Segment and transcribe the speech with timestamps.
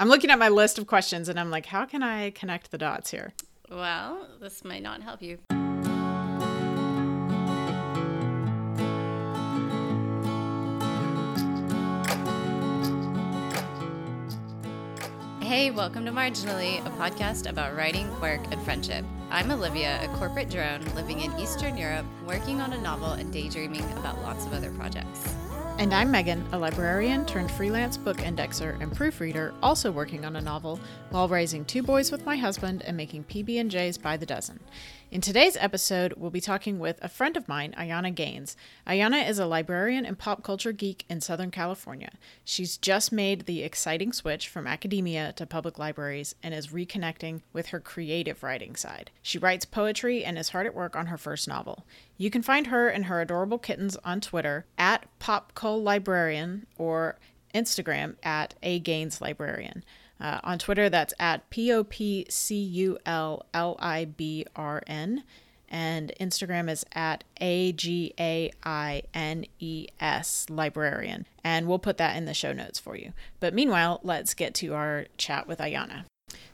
[0.00, 2.78] I'm looking at my list of questions and I'm like, how can I connect the
[2.78, 3.32] dots here?
[3.68, 5.38] Well, this might not help you.
[15.40, 19.04] Hey, welcome to Marginally, a podcast about writing, work, and friendship.
[19.30, 23.90] I'm Olivia, a corporate drone living in Eastern Europe, working on a novel and daydreaming
[23.94, 25.34] about lots of other projects.
[25.78, 30.40] And I'm Megan, a librarian turned freelance book indexer and proofreader, also working on a
[30.40, 30.80] novel
[31.10, 34.58] while raising two boys with my husband and making PB&Js by the dozen.
[35.10, 38.58] In today's episode, we'll be talking with a friend of mine, Ayana Gaines.
[38.86, 42.10] Ayana is a librarian and pop culture geek in Southern California.
[42.44, 47.68] She's just made the exciting switch from academia to public libraries and is reconnecting with
[47.68, 49.10] her creative writing side.
[49.22, 51.86] She writes poetry and is hard at work on her first novel.
[52.18, 57.18] You can find her and her adorable kittens on Twitter at PopCulLibrarian or
[57.54, 59.84] Instagram at A Gaines Librarian.
[60.20, 64.82] Uh, on Twitter, that's at P O P C U L L I B R
[64.86, 65.24] N.
[65.70, 71.26] And Instagram is at A G A I N E S librarian.
[71.44, 73.12] And we'll put that in the show notes for you.
[73.38, 76.04] But meanwhile, let's get to our chat with Ayana.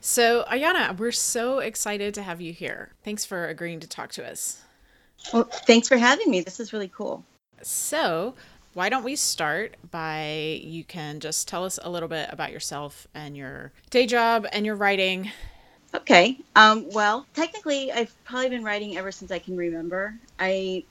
[0.01, 2.91] So, Ayana, we're so excited to have you here.
[3.03, 4.61] Thanks for agreeing to talk to us.
[5.33, 6.41] Well, thanks for having me.
[6.41, 7.23] This is really cool.
[7.61, 8.35] So,
[8.75, 13.07] why don't we start by you can just tell us a little bit about yourself
[13.15, 15.31] and your day job and your writing.
[15.95, 16.37] Okay.
[16.57, 20.13] Um, well, technically, I've probably been writing ever since I can remember.
[20.37, 20.83] I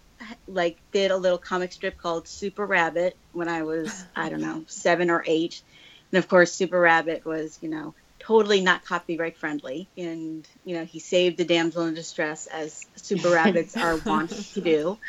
[0.48, 4.64] like did a little comic strip called Super Rabbit when I was I don't know
[4.66, 5.60] seven or eight,
[6.10, 10.86] and of course Super Rabbit was you know totally not copyright friendly, and you know
[10.86, 14.98] he saved the damsel in distress as Super Rabbits are wont to do.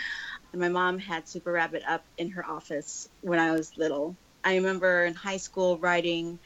[0.55, 4.15] And my mom had Super Rabbit up in her office when I was little.
[4.41, 6.39] I remember in high school writing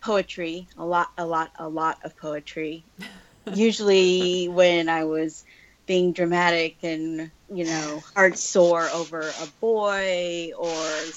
[0.00, 2.84] poetry, a lot, a lot, a lot of poetry.
[3.54, 5.44] Usually when I was
[5.86, 10.72] being dramatic and, you know, heart sore over a boy or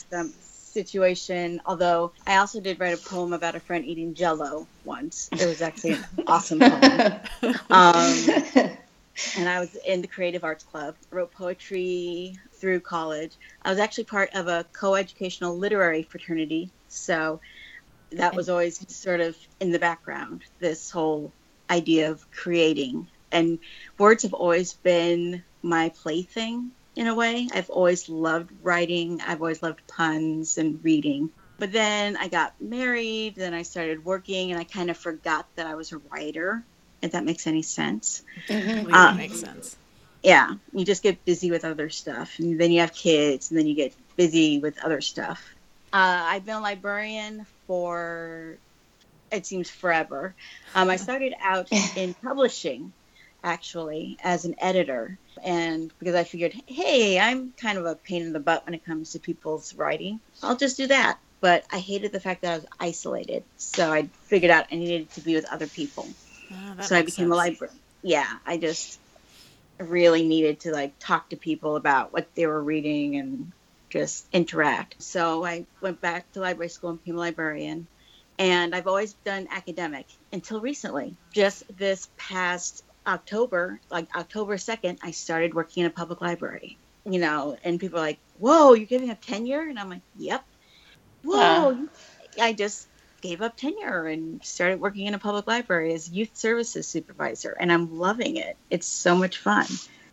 [0.09, 1.61] some situation.
[1.65, 5.29] Although I also did write a poem about a friend eating jello once.
[5.31, 7.21] It was actually an awesome poem.
[7.69, 8.75] Um,
[9.37, 10.95] and I was in the Creative Arts Club.
[11.11, 13.33] Wrote poetry through college.
[13.61, 17.39] I was actually part of a co-educational literary fraternity, so
[18.11, 20.43] that was always sort of in the background.
[20.59, 21.31] This whole
[21.69, 23.59] idea of creating and
[23.97, 27.49] words have always been my plaything in a way.
[27.53, 29.19] I've always loved writing.
[29.25, 31.31] I've always loved puns and reading.
[31.57, 35.65] But then I got married, then I started working, and I kind of forgot that
[35.65, 36.63] I was a writer
[37.03, 38.23] if that makes any sense.
[38.47, 38.93] Mm-hmm.
[38.93, 39.75] Uh, makes sense.
[40.23, 43.67] Yeah, you just get busy with other stuff, and then you have kids, and then
[43.67, 45.43] you get busy with other stuff.
[45.91, 48.57] Uh, I've been a librarian for
[49.33, 50.33] it seems forever.
[50.75, 52.93] Um, I started out in publishing,
[53.43, 58.33] actually, as an editor, and because I figured, hey, I'm kind of a pain in
[58.33, 61.19] the butt when it comes to people's writing, I'll just do that.
[61.41, 65.11] But I hated the fact that I was isolated, so I figured out I needed
[65.11, 66.07] to be with other people.
[66.53, 67.33] Oh, so I became sense.
[67.33, 67.79] a librarian.
[68.01, 68.99] Yeah, I just
[69.79, 73.51] really needed to like talk to people about what they were reading and
[73.89, 75.01] just interact.
[75.01, 77.87] So I went back to library school and became a librarian.
[78.39, 81.15] And I've always done academic until recently.
[81.31, 86.77] Just this past October, like October 2nd, I started working in a public library.
[87.05, 89.61] You know, and people are like, whoa, you're giving up tenure?
[89.61, 90.43] And I'm like, yep.
[91.23, 91.87] Whoa.
[92.41, 92.87] I just
[93.23, 97.71] gave up tenure and started working in a public library as youth services supervisor, and
[97.71, 98.57] I'm loving it.
[98.69, 99.65] It's so much fun.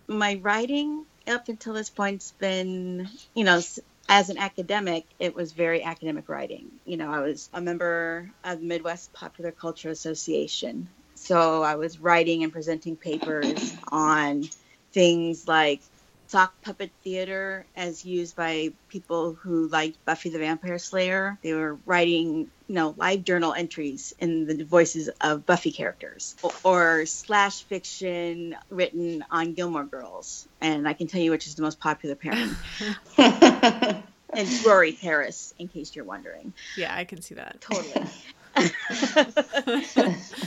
[0.09, 3.60] My writing up until this point's been, you know,
[4.09, 6.70] as an academic, it was very academic writing.
[6.87, 10.88] You know, I was a member of the Midwest Popular Culture Association.
[11.16, 14.44] So I was writing and presenting papers on
[14.93, 15.81] things like
[16.30, 21.36] sock puppet theater as used by people who liked Buffy the Vampire Slayer.
[21.42, 26.52] They were writing, you know, live journal entries in the voices of Buffy characters or,
[26.62, 30.46] or slash fiction written on Gilmore Girls.
[30.60, 32.55] And I can tell you which is the most popular pairing.
[33.19, 36.52] and Rory Paris, in case you're wondering.
[36.76, 37.60] Yeah, I can see that.
[37.60, 38.06] Totally.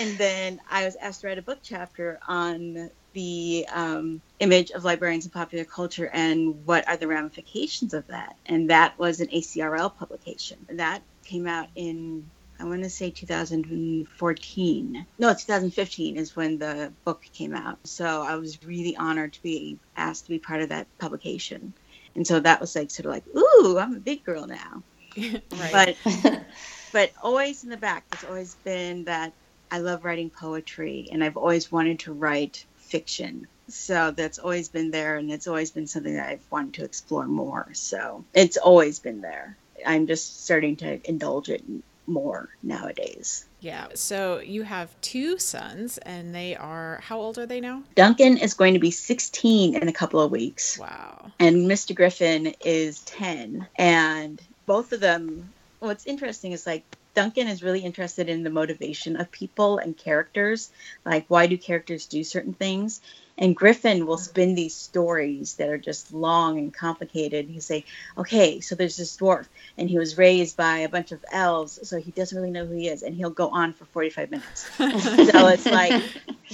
[0.00, 4.84] and then I was asked to write a book chapter on the um, image of
[4.84, 8.36] librarians in popular culture and what are the ramifications of that.
[8.44, 10.58] And that was an ACRL publication.
[10.70, 12.28] That came out in,
[12.60, 15.06] I want to say 2014.
[15.18, 17.78] No, 2015 is when the book came out.
[17.84, 21.72] So I was really honored to be asked to be part of that publication.
[22.14, 24.82] And so that was like sort of like, ooh, I'm a big girl now.
[25.72, 25.96] but
[26.92, 29.32] but always in the back, it's always been that
[29.70, 33.46] I love writing poetry and I've always wanted to write fiction.
[33.68, 37.26] So that's always been there and it's always been something that I've wanted to explore
[37.26, 37.68] more.
[37.72, 39.56] So it's always been there.
[39.84, 41.64] I'm just starting to indulge it
[42.06, 43.46] more nowadays.
[43.60, 43.88] Yeah.
[43.94, 47.82] So you have two sons, and they are how old are they now?
[47.94, 50.78] Duncan is going to be 16 in a couple of weeks.
[50.78, 51.32] Wow.
[51.38, 51.94] And Mr.
[51.94, 53.66] Griffin is 10.
[53.76, 56.84] And both of them, what's interesting is like
[57.14, 60.70] Duncan is really interested in the motivation of people and characters.
[61.04, 63.00] Like, why do characters do certain things?
[63.36, 64.24] And Griffin will mm-hmm.
[64.24, 67.48] spin these stories that are just long and complicated.
[67.48, 67.84] He'll say,
[68.16, 69.46] "Okay, so there's this dwarf,
[69.76, 72.74] and he was raised by a bunch of elves, so he doesn't really know who
[72.74, 74.70] he is." And he'll go on for 45 minutes.
[74.76, 76.00] so it's like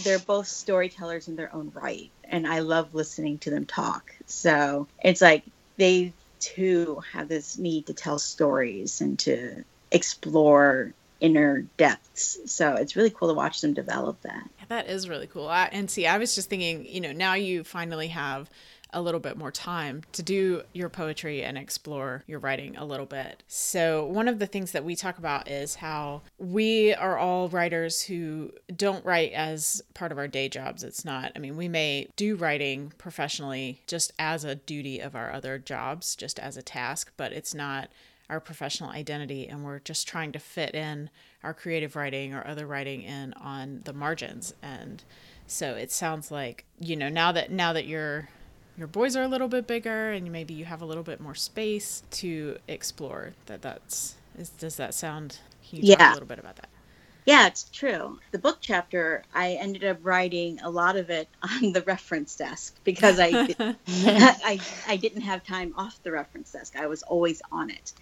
[0.04, 4.14] they're both storytellers in their own right, and I love listening to them talk.
[4.26, 5.44] So it's like
[5.76, 12.38] they too have this need to tell stories and to explore inner depths.
[12.46, 14.48] So it's really cool to watch them develop that.
[14.58, 15.48] Yeah, that is really cool.
[15.48, 18.48] I, and see, I was just thinking, you know, now you finally have
[18.92, 23.06] a little bit more time to do your poetry and explore your writing a little
[23.06, 23.42] bit.
[23.46, 28.02] So, one of the things that we talk about is how we are all writers
[28.02, 30.82] who don't write as part of our day jobs.
[30.82, 35.32] It's not, I mean, we may do writing professionally just as a duty of our
[35.32, 37.90] other jobs, just as a task, but it's not
[38.30, 41.10] our professional identity and we're just trying to fit in
[41.42, 45.02] our creative writing or other writing in on the margins and
[45.48, 48.28] so it sounds like you know now that now that your
[48.78, 51.34] your boys are a little bit bigger and maybe you have a little bit more
[51.34, 55.38] space to explore that that's is, does that sound
[55.68, 55.96] can you yeah.
[55.96, 56.68] talk a little bit about that
[57.26, 58.18] yeah, it's true.
[58.32, 62.74] The book chapter, I ended up writing a lot of it on the reference desk
[62.82, 63.28] because I,
[63.86, 66.76] I, I didn't have time off the reference desk.
[66.76, 67.92] I was always on it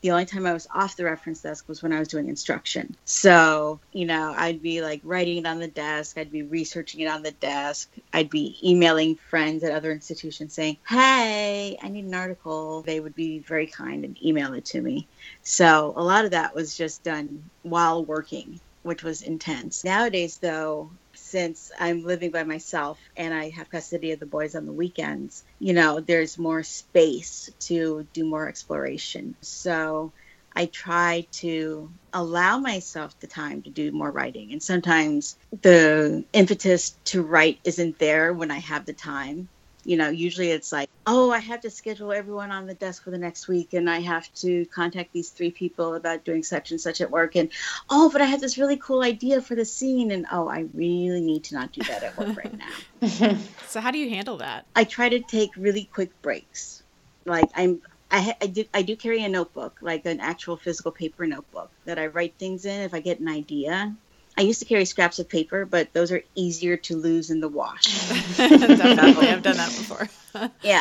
[0.00, 2.96] the only time I was off the reference desk was when I was doing instruction.
[3.04, 7.08] So, you know, I'd be like writing it on the desk, I'd be researching it
[7.08, 12.14] on the desk, I'd be emailing friends at other institutions saying, Hey, I need an
[12.14, 12.82] article.
[12.82, 15.08] They would be very kind and email it to me.
[15.42, 19.84] So, a lot of that was just done while working, which was intense.
[19.84, 20.90] Nowadays, though,
[21.30, 25.44] since I'm living by myself and I have custody of the boys on the weekends,
[25.58, 29.36] you know, there's more space to do more exploration.
[29.42, 30.12] So
[30.54, 34.52] I try to allow myself the time to do more writing.
[34.52, 39.48] And sometimes the impetus to write isn't there when I have the time
[39.88, 43.10] you know, usually it's like, oh, I have to schedule everyone on the desk for
[43.10, 46.78] the next week and I have to contact these three people about doing such and
[46.78, 47.36] such at work.
[47.36, 47.48] And
[47.88, 50.10] oh, but I have this really cool idea for the scene.
[50.10, 53.38] And oh, I really need to not do that at work right now.
[53.66, 54.66] so, how do you handle that?
[54.76, 56.82] I try to take really quick breaks.
[57.24, 57.80] Like, I'm,
[58.10, 61.98] I, I, do I do carry a notebook, like an actual physical paper notebook that
[61.98, 63.96] I write things in if I get an idea.
[64.38, 67.48] I used to carry scraps of paper, but those are easier to lose in the
[67.48, 68.08] wash.
[68.36, 70.08] Definitely, I've done that before.
[70.62, 70.80] yeah.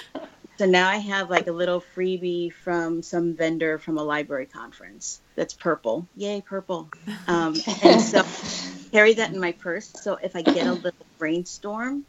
[0.59, 5.21] So now I have like a little freebie from some vendor from a library conference
[5.35, 6.07] that's purple.
[6.15, 6.91] Yay, purple.
[7.27, 8.23] Um, and so
[8.91, 9.91] carry that in my purse.
[10.03, 12.05] So if I get a little brainstorm,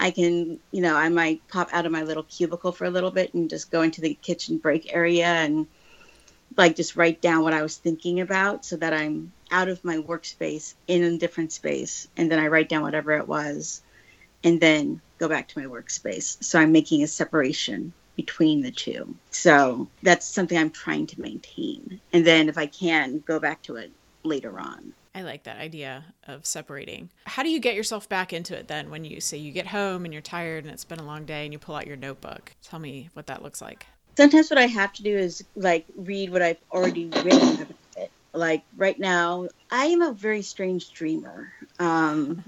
[0.00, 3.12] I can, you know, I might pop out of my little cubicle for a little
[3.12, 5.68] bit and just go into the kitchen break area and
[6.56, 9.96] like just write down what I was thinking about so that I'm out of my
[9.96, 13.82] workspace in a different space and then I write down whatever it was
[14.44, 16.42] and then go back to my workspace.
[16.42, 19.14] So I'm making a separation between the two.
[19.30, 22.00] So that's something I'm trying to maintain.
[22.12, 23.92] And then if I can, go back to it
[24.24, 24.92] later on.
[25.14, 27.10] I like that idea of separating.
[27.26, 30.04] How do you get yourself back into it then when you say you get home
[30.04, 32.52] and you're tired and it's been a long day and you pull out your notebook?
[32.62, 33.86] Tell me what that looks like.
[34.16, 37.68] Sometimes what I have to do is like read what I've already written
[38.38, 41.52] like right now i am a very strange dreamer.
[41.78, 42.44] Um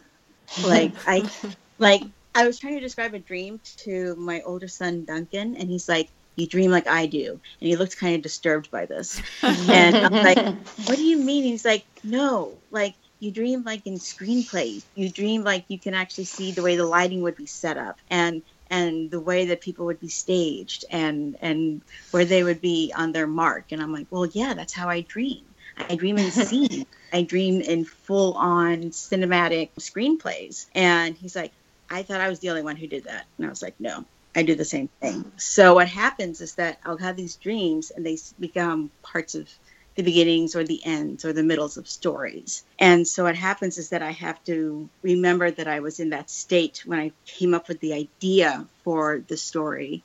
[0.64, 1.28] like i
[1.78, 2.02] like
[2.34, 6.08] i was trying to describe a dream to my older son duncan and he's like
[6.36, 7.32] you dream like i do.
[7.60, 9.20] And he looked kind of disturbed by this.
[9.42, 10.56] And i'm like
[10.86, 11.44] what do you mean?
[11.44, 14.82] He's like no like you dream like in screenplays.
[14.94, 17.98] You dream like you can actually see the way the lighting would be set up
[18.08, 21.82] and and the way that people would be staged and and
[22.12, 23.72] where they would be on their mark.
[23.72, 25.44] And i'm like well yeah that's how i dream
[25.88, 26.86] I dream in scenes.
[27.12, 30.66] I dream in full on cinematic screenplays.
[30.74, 31.52] And he's like,
[31.90, 33.26] I thought I was the only one who did that.
[33.36, 35.32] And I was like, no, I do the same thing.
[35.36, 39.48] So what happens is that I'll have these dreams and they become parts of
[39.96, 42.62] the beginnings or the ends or the middles of stories.
[42.78, 46.30] And so what happens is that I have to remember that I was in that
[46.30, 50.04] state when I came up with the idea for the story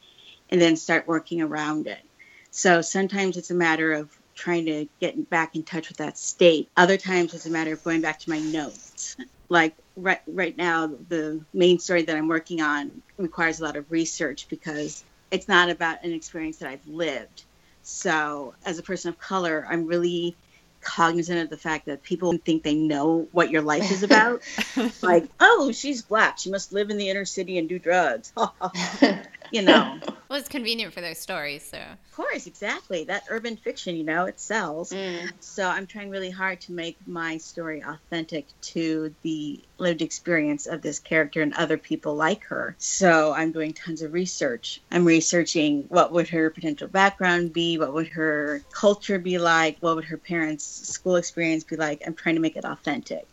[0.50, 2.02] and then start working around it.
[2.50, 6.70] So sometimes it's a matter of trying to get back in touch with that state.
[6.78, 9.16] Other times it's a matter of going back to my notes.
[9.50, 13.92] Like right right now, the main story that I'm working on requires a lot of
[13.92, 17.44] research because it's not about an experience that I've lived.
[17.84, 20.36] So, as a person of color, I'm really
[20.82, 24.42] cognizant of the fact that people think they know what your life is about.
[25.02, 26.38] like, oh, she's black.
[26.38, 28.32] She must live in the inner city and do drugs.
[29.56, 30.00] you know.
[30.28, 31.78] Well, it's convenient for those stories, so.
[31.78, 33.04] Of course, exactly.
[33.04, 34.92] That urban fiction, you know, it sells.
[34.92, 35.32] Mm.
[35.40, 40.82] So I'm trying really hard to make my story authentic to the lived experience of
[40.82, 42.76] this character and other people like her.
[42.80, 44.82] So I'm doing tons of research.
[44.90, 49.96] I'm researching what would her potential background be, what would her culture be like, what
[49.96, 52.02] would her parents' school experience be like.
[52.04, 53.28] I'm trying to make it authentic.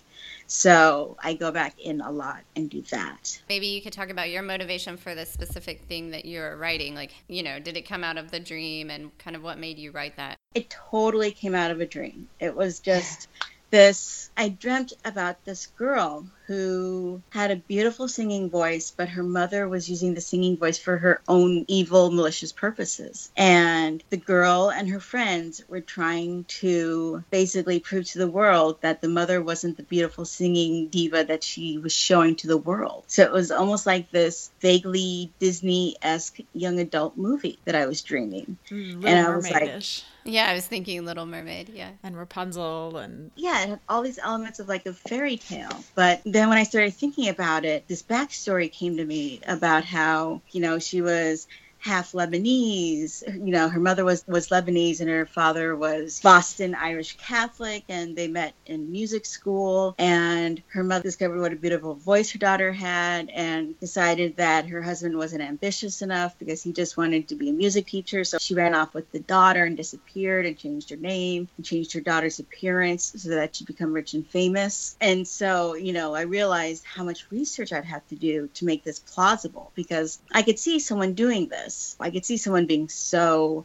[0.54, 3.40] So I go back in a lot and do that.
[3.49, 6.94] Maybe you could talk about your motivation for the specific thing that you're writing.
[6.94, 9.78] Like, you know, did it come out of the dream and kind of what made
[9.78, 10.37] you write that?
[10.54, 12.28] It totally came out of a dream.
[12.38, 13.28] It was just
[13.71, 19.68] this I dreamt about this girl who had a beautiful singing voice, but her mother
[19.68, 23.30] was using the singing voice for her own evil, malicious purposes.
[23.37, 29.00] And the girl and her friends were trying to basically prove to the world that
[29.00, 33.04] the mother wasn't the beautiful singing diva that she was showing to the world.
[33.06, 38.02] So it was almost like this vaguely Disney esque young adult movie that I was
[38.02, 38.56] dreaming.
[38.70, 39.82] Mm, and I was like,
[40.25, 41.90] yeah, I was thinking Little Mermaid, yeah.
[42.02, 45.84] And Rapunzel and Yeah, it had all these elements of like a fairy tale.
[45.94, 50.42] But then when I started thinking about it, this backstory came to me about how,
[50.50, 51.46] you know, she was
[51.82, 53.22] half Lebanese.
[53.26, 58.16] You know, her mother was was Lebanese and her father was Boston Irish Catholic, and
[58.16, 59.94] they met in music school.
[59.98, 64.80] And her mother discovered what a beautiful voice her daughter had, and decided that her
[64.80, 68.22] husband wasn't ambitious enough because he just wanted to be a music teacher.
[68.22, 71.92] So she ran off with the daughter and disappeared and changed her name and changed
[71.94, 74.96] her daughter's appearance so that she'd become rich and famous.
[75.00, 78.84] And so, you know, I realized how much research I'd have to do to make
[78.84, 81.96] this plausible because I could see someone doing this ambitious.
[82.00, 83.64] I could see someone being so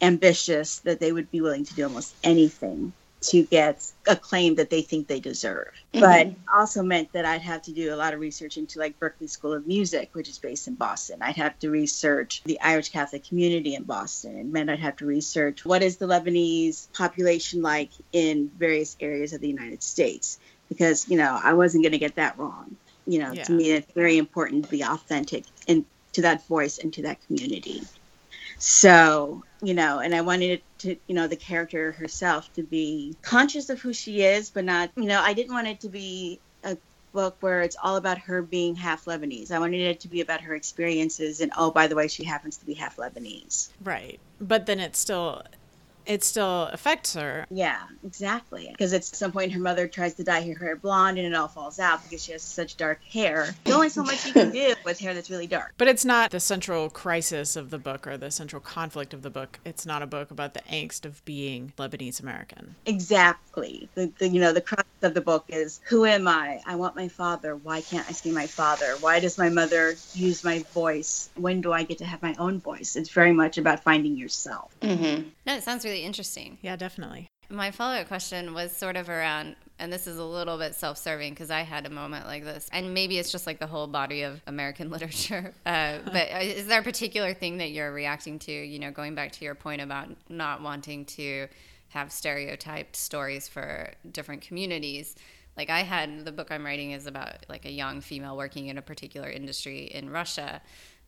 [0.00, 4.68] ambitious that they would be willing to do almost anything to get a claim that
[4.68, 5.72] they think they deserve.
[5.94, 6.00] Mm-hmm.
[6.00, 9.30] But also meant that I'd have to do a lot of research into like Berklee
[9.30, 11.22] School of Music, which is based in Boston.
[11.22, 14.38] I'd have to research the Irish Catholic community in Boston.
[14.38, 19.32] It meant I'd have to research what is the Lebanese population like in various areas
[19.32, 20.38] of the United States.
[20.68, 22.76] Because, you know, I wasn't going to get that wrong.
[23.06, 23.44] You know, yeah.
[23.44, 25.84] to me, it's very important to be authentic and
[26.16, 27.82] to that voice and to that community.
[28.58, 33.68] So, you know, and I wanted to, you know, the character herself to be conscious
[33.68, 36.78] of who she is, but not, you know, I didn't want it to be a
[37.12, 39.50] book where it's all about her being half Lebanese.
[39.50, 42.56] I wanted it to be about her experiences and, oh, by the way, she happens
[42.56, 43.68] to be half Lebanese.
[43.84, 44.18] Right.
[44.40, 45.42] But then it's still
[46.06, 47.46] it still affects her.
[47.50, 48.68] Yeah, exactly.
[48.70, 51.48] Because at some point her mother tries to dye her hair blonde and it all
[51.48, 53.54] falls out because she has such dark hair.
[53.64, 55.74] There's only so much you can do with hair that's really dark.
[55.78, 59.30] But it's not the central crisis of the book or the central conflict of the
[59.30, 59.58] book.
[59.64, 62.76] It's not a book about the angst of being Lebanese American.
[62.86, 63.88] Exactly.
[63.94, 66.60] The, the you know the crux of the book is who am I?
[66.66, 67.56] I want my father.
[67.56, 68.94] Why can't I see my father?
[69.00, 71.30] Why does my mother use my voice?
[71.34, 72.96] When do I get to have my own voice?
[72.96, 74.74] It's very much about finding yourself.
[74.80, 75.28] Mm-hmm.
[75.46, 76.58] No, it sounds really really interesting.
[76.62, 77.28] Yeah, definitely.
[77.48, 80.98] My follow up question was sort of around, and this is a little bit self
[80.98, 82.68] serving because I had a moment like this.
[82.72, 85.54] And maybe it's just like the whole body of American literature.
[85.64, 89.14] Uh, but uh, is there a particular thing that you're reacting to, you know, going
[89.14, 91.46] back to your point about not wanting to
[91.88, 95.14] have stereotyped stories for different communities?
[95.56, 98.76] Like I had the book I'm writing is about like a young female working in
[98.76, 100.60] a particular industry in Russia.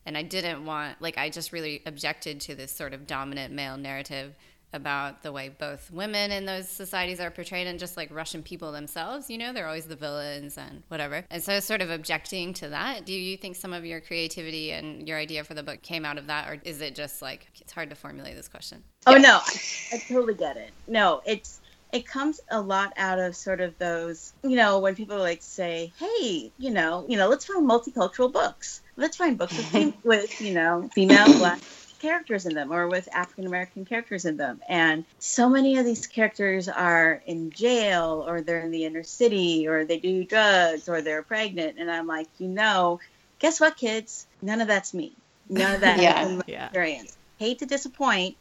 [0.06, 3.76] And I didn't want, like, I just really objected to this sort of dominant male
[3.76, 4.34] narrative
[4.72, 8.72] about the way both women in those societies are portrayed and just like Russian people
[8.72, 11.24] themselves, you know, they're always the villains and whatever.
[11.30, 13.04] And so sort of objecting to that.
[13.04, 16.18] Do you think some of your creativity and your idea for the book came out
[16.18, 18.82] of that or is it just like it's hard to formulate this question?
[19.06, 19.18] Oh yeah.
[19.18, 19.60] no, I,
[19.94, 20.70] I totally get it.
[20.86, 21.60] No, it's
[21.92, 25.92] it comes a lot out of sort of those, you know, when people like say,
[25.98, 28.82] "Hey, you know, you know, let's find multicultural books.
[28.96, 31.60] Let's find books with, with you know, female, black,
[31.98, 34.60] characters in them or with African American characters in them.
[34.68, 39.68] And so many of these characters are in jail or they're in the inner city
[39.68, 41.78] or they do drugs or they're pregnant.
[41.78, 43.00] And I'm like, you know,
[43.38, 44.26] guess what, kids?
[44.42, 45.12] None of that's me.
[45.48, 46.26] None of that yeah.
[46.26, 46.64] is yeah.
[46.66, 47.16] experience.
[47.38, 48.36] Hate to disappoint,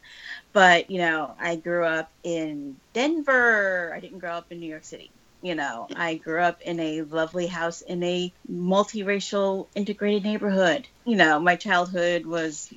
[0.52, 3.92] but you know, I grew up in Denver.
[3.94, 5.12] I didn't grow up in New York City.
[5.40, 10.88] You know, I grew up in a lovely house in a multiracial integrated neighborhood.
[11.04, 12.72] You know, my childhood was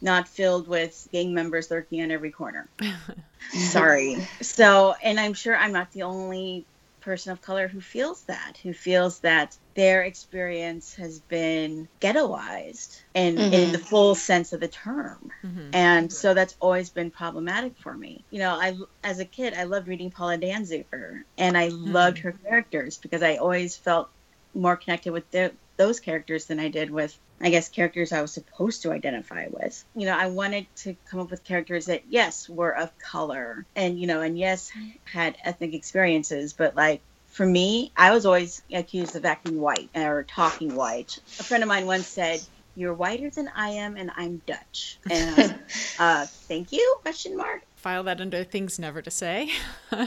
[0.00, 2.68] not filled with gang members lurking on every corner.
[3.52, 4.26] Sorry.
[4.40, 6.64] So, and I'm sure I'm not the only
[7.00, 13.38] person of color who feels that, who feels that their experience has been ghettoized and
[13.38, 13.52] mm-hmm.
[13.52, 15.30] in the full sense of the term.
[15.42, 15.70] Mm-hmm.
[15.72, 18.24] And so that's always been problematic for me.
[18.30, 21.92] You know, I as a kid I loved reading Paula Danziger and I mm-hmm.
[21.92, 24.10] loved her characters because I always felt
[24.54, 28.32] more connected with the, those characters than I did with I guess, characters I was
[28.32, 29.82] supposed to identify with.
[29.96, 33.98] You know, I wanted to come up with characters that, yes, were of color and,
[33.98, 34.70] you know, and yes,
[35.04, 40.24] had ethnic experiences, but like, for me, I was always accused of acting white or
[40.24, 41.18] talking white.
[41.38, 42.40] A friend of mine once said,
[42.74, 45.54] "You're whiter than I am, and I'm Dutch." And
[46.00, 46.96] uh, thank you?
[47.02, 47.62] Question mark.
[47.76, 49.52] File that under things never to say.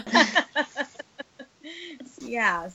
[2.22, 2.70] yeah,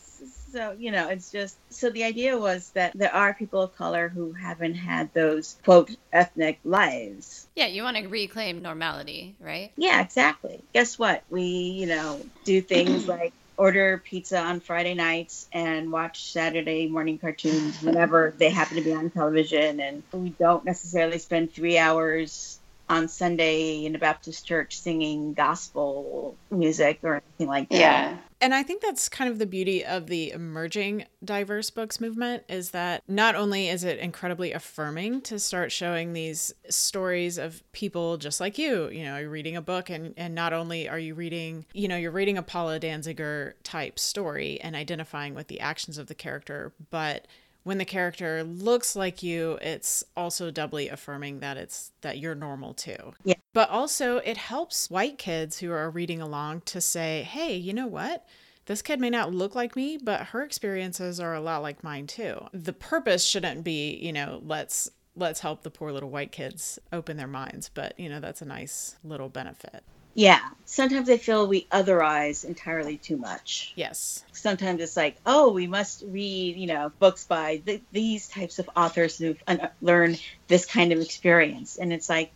[0.52, 4.08] so, you know, it's just so the idea was that there are people of color
[4.08, 7.46] who haven't had those quote ethnic lives.
[7.56, 9.72] Yeah, you want to reclaim normality, right?
[9.76, 10.62] Yeah, exactly.
[10.72, 11.24] Guess what?
[11.28, 17.18] We, you know, do things like order pizza on Friday nights and watch Saturday morning
[17.18, 19.80] cartoons whenever they happen to be on television.
[19.80, 22.57] And we don't necessarily spend three hours
[22.88, 27.78] on Sunday in a Baptist church singing gospel music or anything like that.
[27.78, 28.16] Yeah.
[28.40, 32.70] And I think that's kind of the beauty of the emerging diverse books movement is
[32.70, 38.38] that not only is it incredibly affirming to start showing these stories of people just
[38.38, 41.66] like you, you know, you're reading a book and, and not only are you reading,
[41.72, 46.06] you know, you're reading a Paula Danziger type story and identifying with the actions of
[46.06, 47.26] the character, but
[47.64, 52.74] when the character looks like you, it's also doubly affirming that it's that you're normal
[52.74, 53.12] too.
[53.24, 53.34] Yeah.
[53.52, 57.86] But also it helps white kids who are reading along to say, "Hey, you know
[57.86, 58.26] what?
[58.66, 62.06] This kid may not look like me, but her experiences are a lot like mine
[62.06, 66.78] too." The purpose shouldn't be, you know, let's let's help the poor little white kids
[66.92, 69.82] open their minds, but you know, that's a nice little benefit.
[70.14, 70.40] Yeah.
[70.64, 73.72] Sometimes I feel we otherize entirely too much.
[73.76, 74.24] Yes.
[74.32, 78.68] Sometimes it's like, oh, we must read, you know, books by th- these types of
[78.76, 81.76] authors who've un- learned this kind of experience.
[81.76, 82.32] And it's like,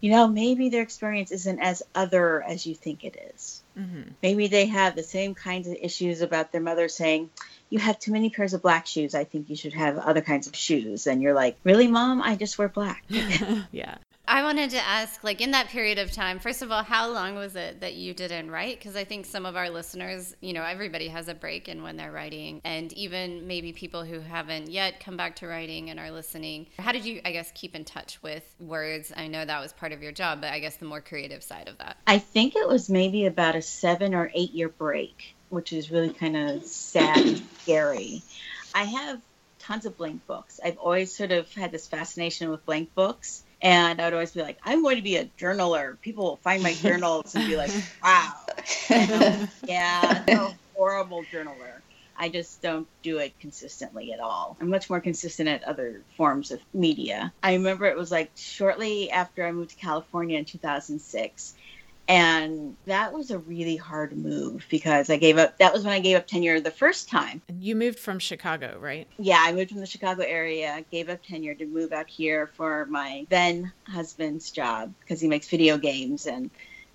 [0.00, 3.62] you know, maybe their experience isn't as other as you think it is.
[3.78, 4.10] Mm-hmm.
[4.22, 7.30] Maybe they have the same kinds of issues about their mother saying,
[7.70, 9.14] you have too many pairs of black shoes.
[9.14, 11.06] I think you should have other kinds of shoes.
[11.06, 12.22] And you're like, really, mom?
[12.22, 13.02] I just wear black.
[13.72, 13.96] yeah.
[14.26, 17.34] I wanted to ask, like, in that period of time, first of all, how long
[17.34, 18.78] was it that you didn't write?
[18.78, 21.98] Because I think some of our listeners, you know, everybody has a break in when
[21.98, 26.10] they're writing, and even maybe people who haven't yet come back to writing and are
[26.10, 26.68] listening.
[26.78, 29.12] How did you, I guess, keep in touch with words?
[29.14, 31.68] I know that was part of your job, but I guess the more creative side
[31.68, 31.98] of that.
[32.06, 36.14] I think it was maybe about a seven or eight year break, which is really
[36.14, 38.22] kind of sad and scary.
[38.74, 39.20] I have
[39.58, 40.60] tons of blank books.
[40.64, 44.42] I've always sort of had this fascination with blank books and I would always be
[44.42, 45.98] like, I'm going to be a journaler.
[46.02, 47.72] People will find my journals and be like,
[48.04, 48.32] wow.
[49.66, 51.80] Yeah, I'm a horrible journaler.
[52.16, 54.56] I just don't do it consistently at all.
[54.60, 57.32] I'm much more consistent at other forms of media.
[57.42, 61.54] I remember it was like shortly after I moved to California in 2006
[62.08, 65.58] and that was a really hard move because I gave up.
[65.58, 67.40] That was when I gave up tenure the first time.
[67.58, 69.08] You moved from Chicago, right?
[69.18, 72.86] Yeah, I moved from the Chicago area, gave up tenure to move out here for
[72.86, 76.26] my then husband's job because he makes video games.
[76.26, 76.50] And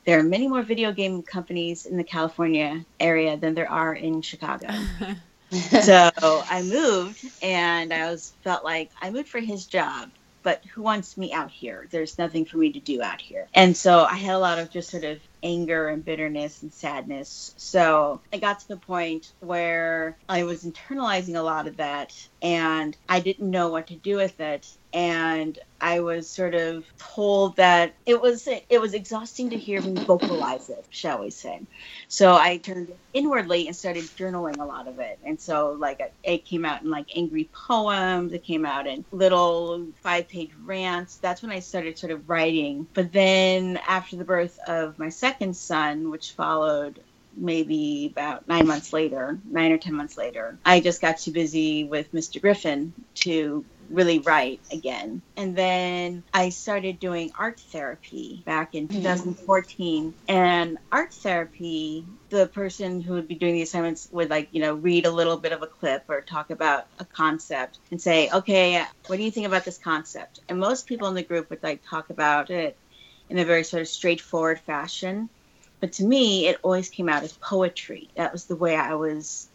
[0.06, 4.22] there are many more video game companies in the California area than there are in
[4.22, 4.68] Chicago.
[5.52, 10.12] so I moved and I was felt like I moved for his job
[10.44, 11.88] but who wants me out here?
[11.90, 13.48] There's nothing for me to do out here.
[13.54, 17.54] And so I had a lot of just sort of anger and bitterness and sadness.
[17.58, 22.96] So I got to the point where I was internalizing a lot of that and
[23.08, 24.68] I didn't know what to do with it.
[24.94, 29.94] And I was sort of told that it was it was exhausting to hear me
[30.04, 31.62] vocalize it, shall we say.
[32.08, 35.20] So I turned inwardly and started journaling a lot of it.
[35.24, 39.88] And so like it came out in like angry poems, it came out in little
[40.02, 41.18] five-page rants.
[41.18, 42.88] That's when I started sort of writing.
[42.94, 47.00] But then after the birth of my second son, which followed
[47.38, 51.84] maybe about nine months later, nine or 10 months later, I just got too busy
[51.84, 52.42] with Mr.
[52.42, 55.22] Griffin to really write again.
[55.36, 58.96] And then I started doing art therapy back in hmm.
[58.96, 60.14] 2014.
[60.28, 64.76] And art therapy, the person who would be doing the assignments would like, you know,
[64.76, 68.84] read a little bit of a clip or talk about a concept and say, okay,
[69.08, 70.40] what do you think about this concept?
[70.50, 72.78] And most people in the group would like talk about it
[73.30, 75.30] in a very sort of straightforward fashion.
[75.80, 78.10] But to me, it always came out as poetry.
[78.16, 79.48] That was the way I was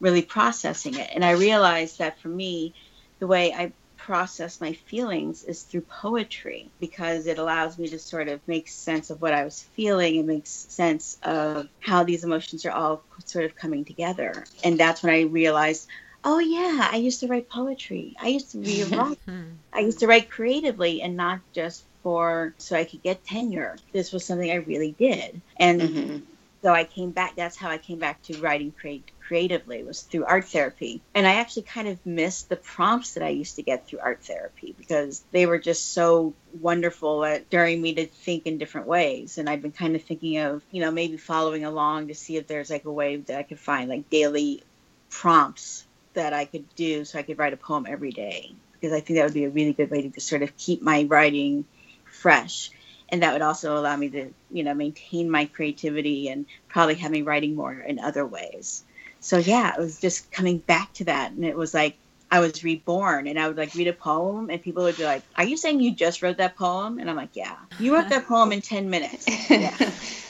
[0.00, 1.10] really processing it.
[1.14, 2.74] And I realized that for me,
[3.18, 8.28] the way I process my feelings is through poetry because it allows me to sort
[8.28, 12.64] of make sense of what I was feeling and makes sense of how these emotions
[12.66, 14.44] are all sort of coming together.
[14.62, 15.88] And that's when I realized,
[16.24, 18.14] oh yeah, I used to write poetry.
[18.20, 19.46] I used to be a writer.
[19.72, 23.76] I used to write creatively and not just for so I could get tenure.
[23.92, 25.40] This was something I really did.
[25.56, 26.18] And mm-hmm.
[26.62, 30.24] so I came back that's how I came back to writing create creatively was through
[30.24, 31.02] art therapy.
[31.14, 34.22] And I actually kind of missed the prompts that I used to get through art
[34.22, 39.38] therapy because they were just so wonderful at daring me to think in different ways.
[39.38, 42.46] And I've been kind of thinking of, you know, maybe following along to see if
[42.46, 44.62] there's like a way that I could find like daily
[45.10, 45.84] prompts
[46.14, 48.52] that I could do so I could write a poem every day.
[48.72, 50.82] Because I think that would be a really good way to just sort of keep
[50.82, 51.64] my writing
[52.04, 52.70] fresh
[53.08, 57.10] and that would also allow me to you know maintain my creativity and probably have
[57.10, 58.84] me writing more in other ways
[59.20, 61.96] so yeah, it was just coming back to that, and it was like
[62.30, 65.22] I was reborn, and I would like read a poem, and people would be like,
[65.36, 68.26] "Are you saying you just wrote that poem?" And I'm like, "Yeah, you wrote that
[68.26, 69.76] poem in ten minutes." Yeah.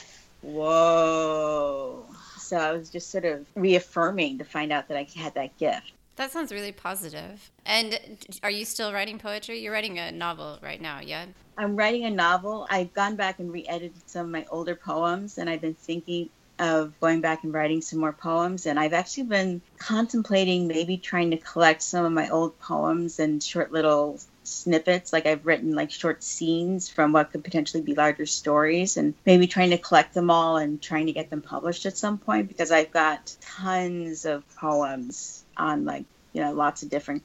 [0.41, 2.05] Whoa.
[2.37, 5.91] So I was just sort of reaffirming to find out that I had that gift.
[6.15, 7.51] That sounds really positive.
[7.65, 7.99] And
[8.41, 9.59] are you still writing poetry?
[9.59, 11.25] You're writing a novel right now, yeah?
[11.57, 12.65] I'm writing a novel.
[12.69, 16.29] I've gone back and re edited some of my older poems, and I've been thinking
[16.59, 18.65] of going back and writing some more poems.
[18.65, 23.41] And I've actually been contemplating maybe trying to collect some of my old poems and
[23.41, 25.13] short little snippets.
[25.13, 29.47] Like I've written like short scenes from what could potentially be larger stories and maybe
[29.47, 32.71] trying to collect them all and trying to get them published at some point because
[32.71, 37.23] I've got tons of poems on like, you know, lots of different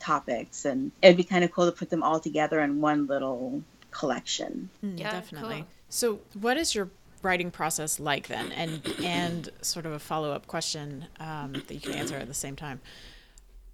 [0.00, 3.62] topics and it'd be kind of cool to put them all together in one little
[3.92, 4.70] collection.
[4.84, 5.56] Mm, yeah, definitely.
[5.56, 5.66] Cool.
[5.88, 6.88] So, what is your
[7.22, 8.52] writing process like then?
[8.52, 12.34] And and sort of a follow up question um, that you can answer at the
[12.34, 12.80] same time.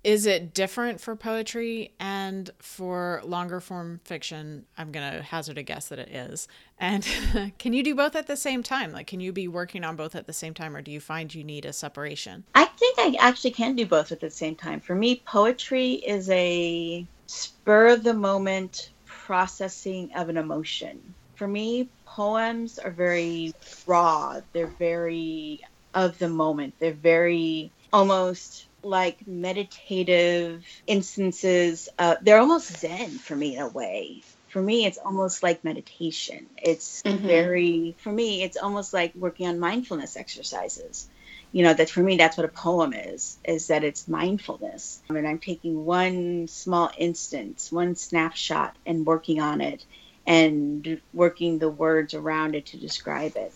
[0.04, 4.64] Is it different for poetry and for longer form fiction?
[4.76, 6.46] I'm to hazard a guess that it is.
[6.78, 7.06] And
[7.58, 8.92] can you do both at the same time?
[8.92, 11.34] Like, can you be working on both at the same time, or do you find
[11.34, 12.44] you need a separation?
[12.54, 14.80] I think I actually can do both at the same time.
[14.80, 21.02] For me, poetry is a spur of the moment processing of an emotion.
[21.34, 23.54] For me, poems are very
[23.86, 24.40] raw.
[24.52, 25.60] They're very
[25.94, 26.74] of the moment.
[26.78, 31.88] They're very almost like meditative instances.
[31.98, 34.22] Uh, they're almost zen for me in a way.
[34.48, 36.46] For me, it's almost like meditation.
[36.56, 37.26] It's mm-hmm.
[37.26, 41.08] very, for me, it's almost like working on mindfulness exercises.
[41.52, 45.00] You know, that for me, that's what a poem is, is that it's mindfulness.
[45.08, 49.84] I mean, I'm taking one small instance, one snapshot, and working on it
[50.28, 53.52] and working the words around it to describe it.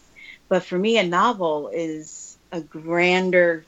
[0.49, 3.65] But for me, a novel is a grander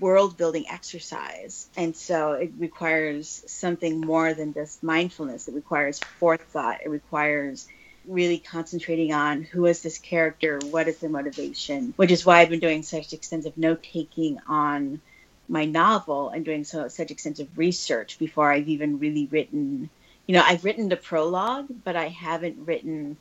[0.00, 1.68] world building exercise.
[1.76, 5.46] And so it requires something more than just mindfulness.
[5.46, 6.80] It requires forethought.
[6.84, 7.68] It requires
[8.08, 12.50] really concentrating on who is this character, what is the motivation, which is why I've
[12.50, 15.00] been doing such extensive note taking on
[15.48, 19.90] my novel and doing so such extensive research before I've even really written
[20.26, 23.16] you know, I've written the prologue, but I haven't written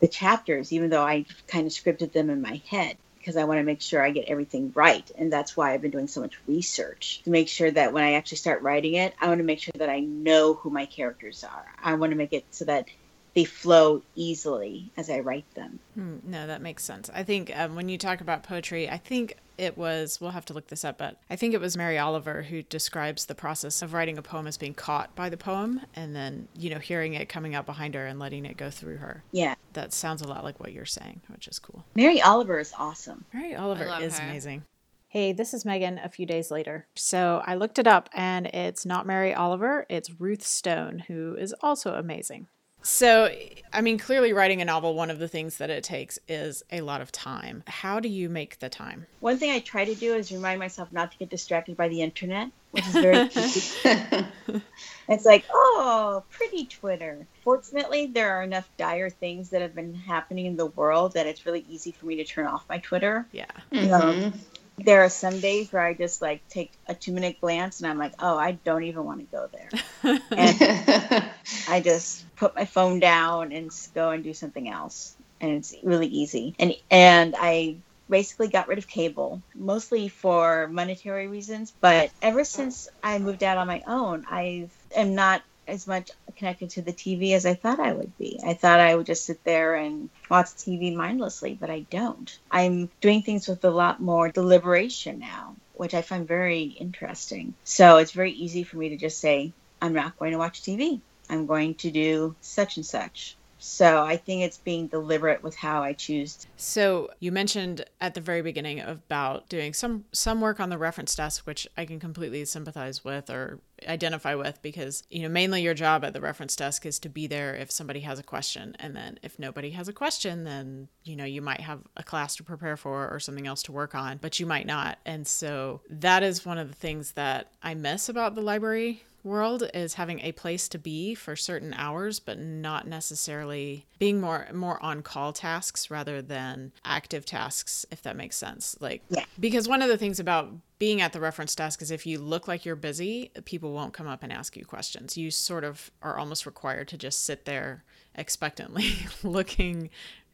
[0.00, 3.58] the chapters, even though I kind of scripted them in my head because I want
[3.58, 5.08] to make sure I get everything right.
[5.18, 8.14] And that's why I've been doing so much research to make sure that when I
[8.14, 11.44] actually start writing it, I want to make sure that I know who my characters
[11.44, 11.66] are.
[11.82, 12.86] I want to make it so that
[13.34, 15.78] they flow easily as I write them.
[15.94, 17.10] Hmm, no, that makes sense.
[17.12, 20.54] I think um, when you talk about poetry, I think it was, we'll have to
[20.54, 23.92] look this up, but I think it was Mary Oliver who describes the process of
[23.92, 27.28] writing a poem as being caught by the poem and then, you know, hearing it
[27.28, 29.24] coming out behind her and letting it go through her.
[29.32, 29.56] Yeah.
[29.72, 31.84] That sounds a lot like what you're saying, which is cool.
[31.94, 33.24] Mary Oliver is awesome.
[33.32, 34.28] Mary Oliver is her.
[34.28, 34.62] amazing.
[35.08, 36.86] Hey, this is Megan a few days later.
[36.94, 41.54] So I looked it up and it's not Mary Oliver, it's Ruth Stone, who is
[41.62, 42.46] also amazing.
[42.82, 43.30] So,
[43.72, 46.80] I mean, clearly writing a novel, one of the things that it takes is a
[46.80, 47.62] lot of time.
[47.66, 49.06] How do you make the time?
[49.20, 52.00] One thing I try to do is remind myself not to get distracted by the
[52.00, 53.16] internet, which is very
[55.08, 57.26] it's like, oh, pretty Twitter.
[57.42, 61.44] Fortunately, there are enough dire things that have been happening in the world that it's
[61.44, 63.26] really easy for me to turn off my Twitter.
[63.32, 63.46] Yeah.
[63.72, 63.92] Mm-hmm.
[63.92, 64.32] Um,
[64.78, 67.98] there are some days where I just like take a two minute glance and I'm
[67.98, 69.68] like, oh, I don't even want to go there.
[70.30, 71.30] and
[71.68, 75.16] I just put my phone down and go and do something else.
[75.40, 76.54] And it's really easy.
[76.58, 77.76] And and I
[78.08, 81.72] basically got rid of cable, mostly for monetary reasons.
[81.80, 86.70] But ever since I moved out on my own, I am not as much connected
[86.70, 88.40] to the TV as I thought I would be.
[88.44, 92.36] I thought I would just sit there and watch TV mindlessly, but I don't.
[92.50, 97.54] I'm doing things with a lot more deliberation now, which I find very interesting.
[97.64, 101.00] So it's very easy for me to just say, I'm not going to watch TV.
[101.30, 103.36] I'm going to do such and such.
[103.58, 106.46] So I think it's being deliberate with how I choose.
[106.56, 111.14] So you mentioned at the very beginning about doing some some work on the reference
[111.14, 115.74] desk, which I can completely sympathize with or identify with because you know mainly your
[115.74, 118.96] job at the reference desk is to be there if somebody has a question and
[118.96, 122.42] then if nobody has a question then you know you might have a class to
[122.42, 126.22] prepare for or something else to work on but you might not and so that
[126.22, 130.32] is one of the things that I miss about the library world is having a
[130.32, 135.90] place to be for certain hours but not necessarily being more more on call tasks
[135.90, 139.24] rather than active tasks if that makes sense like yeah.
[139.38, 142.46] because one of the things about being at the reference desk is if you look
[142.46, 146.18] like you're busy people won't come up and ask you questions you sort of are
[146.18, 149.90] almost required to just sit there expectantly looking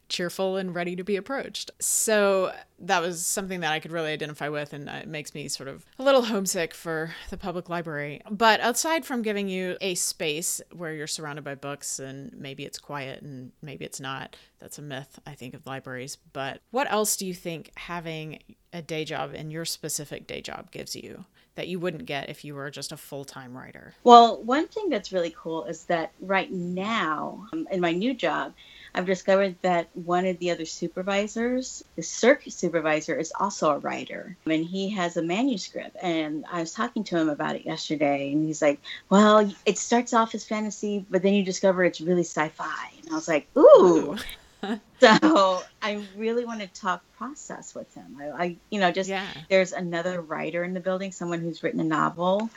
[0.09, 1.71] cheerful and ready to be approached.
[1.79, 5.69] So that was something that I could really identify with, and it makes me sort
[5.69, 8.21] of a little homesick for the public library.
[8.29, 12.79] But aside from giving you a space where you're surrounded by books and maybe it's
[12.79, 16.17] quiet and maybe it's not, that's a myth, I think, of libraries.
[16.33, 18.39] But what else do you think having
[18.73, 21.25] a day job and your specific day job gives you?
[21.55, 23.93] that you wouldn't get if you were just a full time writer?
[24.03, 28.53] Well, one thing that's really cool is that right now, um, in my new job,
[28.95, 34.37] I've discovered that one of the other supervisors, the circuit supervisor, is also a writer.
[34.45, 35.97] And he has a manuscript.
[36.01, 38.31] And I was talking to him about it yesterday.
[38.31, 38.79] And he's like,
[39.09, 42.91] Well, it starts off as fantasy, but then you discover it's really sci fi.
[43.01, 44.17] And I was like, Ooh.
[45.01, 48.17] so I really want to talk process with him.
[48.17, 49.27] I, I you know, just yeah.
[49.49, 52.49] there's another writer in the building, someone who's written a novel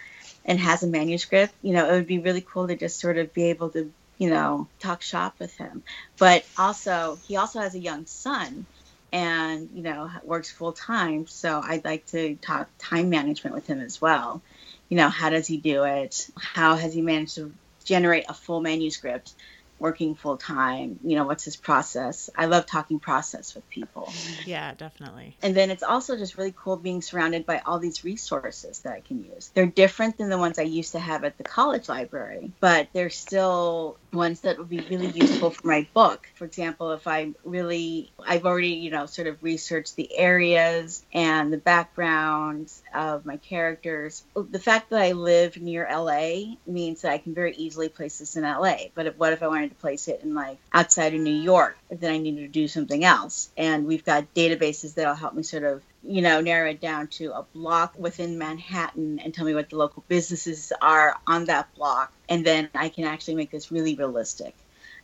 [0.44, 1.52] and has a manuscript.
[1.62, 4.30] You know, it would be really cool to just sort of be able to you
[4.30, 5.82] know, talk shop with him.
[6.18, 8.66] But also, he also has a young son
[9.12, 11.26] and, you know, works full time.
[11.26, 14.42] So I'd like to talk time management with him as well.
[14.88, 16.28] You know, how does he do it?
[16.36, 17.52] How has he managed to
[17.84, 19.32] generate a full manuscript?
[19.78, 22.30] Working full time you know what's his process?
[22.36, 24.12] I love talking process with people.
[24.44, 25.36] Yeah definitely.
[25.42, 29.00] And then it's also just really cool being surrounded by all these resources that i
[29.00, 29.50] can use.
[29.54, 33.10] They're different than the ones i used to have at the college library but they're
[33.10, 36.28] still ones that would be really useful for my book.
[36.34, 41.52] For example if i really i've already you know sort of researched the areas and
[41.52, 44.24] the backgrounds of my characters.
[44.34, 48.36] The fact that i live near la means that i can very easily place this
[48.36, 51.20] in la but if, what if i wanted to place it in like outside of
[51.20, 53.50] New York, then I needed to do something else.
[53.56, 57.32] And we've got databases that'll help me sort of, you know, narrow it down to
[57.32, 62.12] a block within Manhattan and tell me what the local businesses are on that block.
[62.28, 64.54] And then I can actually make this really realistic.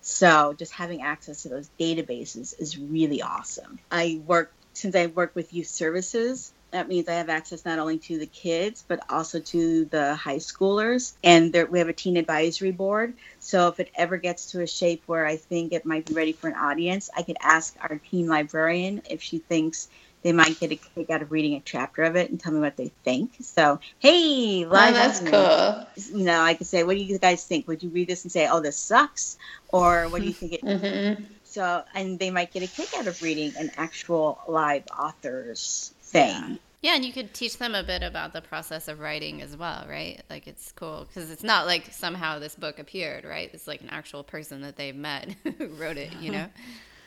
[0.00, 3.78] So just having access to those databases is really awesome.
[3.90, 7.98] I work since I work with youth services, that means I have access not only
[7.98, 11.12] to the kids, but also to the high schoolers.
[11.22, 13.14] And there, we have a teen advisory board.
[13.38, 16.32] So if it ever gets to a shape where I think it might be ready
[16.32, 19.88] for an audience, I could ask our teen librarian if she thinks
[20.24, 22.58] they might get a kick out of reading a chapter of it and tell me
[22.58, 23.32] what they think.
[23.40, 25.86] So, hey, oh, that's cool.
[26.18, 27.68] You know, I could say, what do you guys think?
[27.68, 29.36] Would you read this and say, oh, this sucks?
[29.68, 31.22] Or what do you think it mm-hmm.
[31.54, 36.32] So, and they might get a kick out of reading an actual live author's thing.
[36.32, 36.56] Yeah.
[36.82, 39.86] Yeah, and you could teach them a bit about the process of writing as well,
[39.88, 40.20] right?
[40.28, 43.48] Like it's cool because it's not like somehow this book appeared, right?
[43.54, 46.46] It's like an actual person that they've met who wrote it, you know?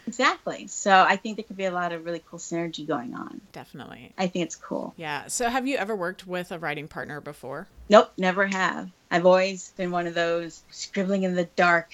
[0.08, 0.68] Exactly.
[0.68, 3.42] So I think there could be a lot of really cool synergy going on.
[3.52, 4.14] Definitely.
[4.18, 4.94] I think it's cool.
[4.96, 5.28] Yeah.
[5.28, 7.68] So have you ever worked with a writing partner before?
[7.90, 8.90] Nope, never have.
[9.12, 11.92] I've always been one of those scribbling in the dark,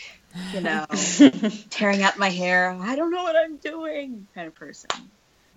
[0.54, 0.86] you know,
[1.70, 2.78] tearing out my hair.
[2.82, 4.90] I don't know what I'm doing kind of person.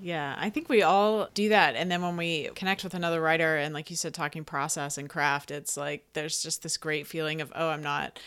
[0.00, 1.74] Yeah, I think we all do that.
[1.74, 5.08] And then when we connect with another writer and, like you said, talking process and
[5.08, 8.18] craft, it's like there's just this great feeling of, oh, I'm not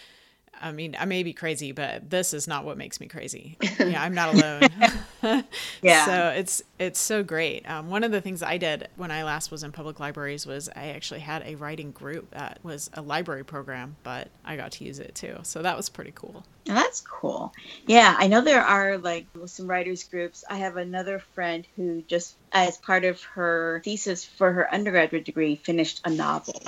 [0.61, 3.57] I mean, I may be crazy, but this is not what makes me crazy.
[3.79, 5.43] Yeah, I'm not alone.
[5.81, 6.05] yeah.
[6.05, 7.67] So it's it's so great.
[7.69, 10.69] Um, one of the things I did when I last was in public libraries was
[10.75, 14.83] I actually had a writing group that was a library program, but I got to
[14.83, 15.37] use it too.
[15.43, 16.43] So that was pretty cool.
[16.65, 17.53] that's cool.
[17.87, 20.43] Yeah, I know there are like some writers groups.
[20.49, 25.55] I have another friend who just, as part of her thesis for her undergraduate degree,
[25.55, 26.61] finished a novel,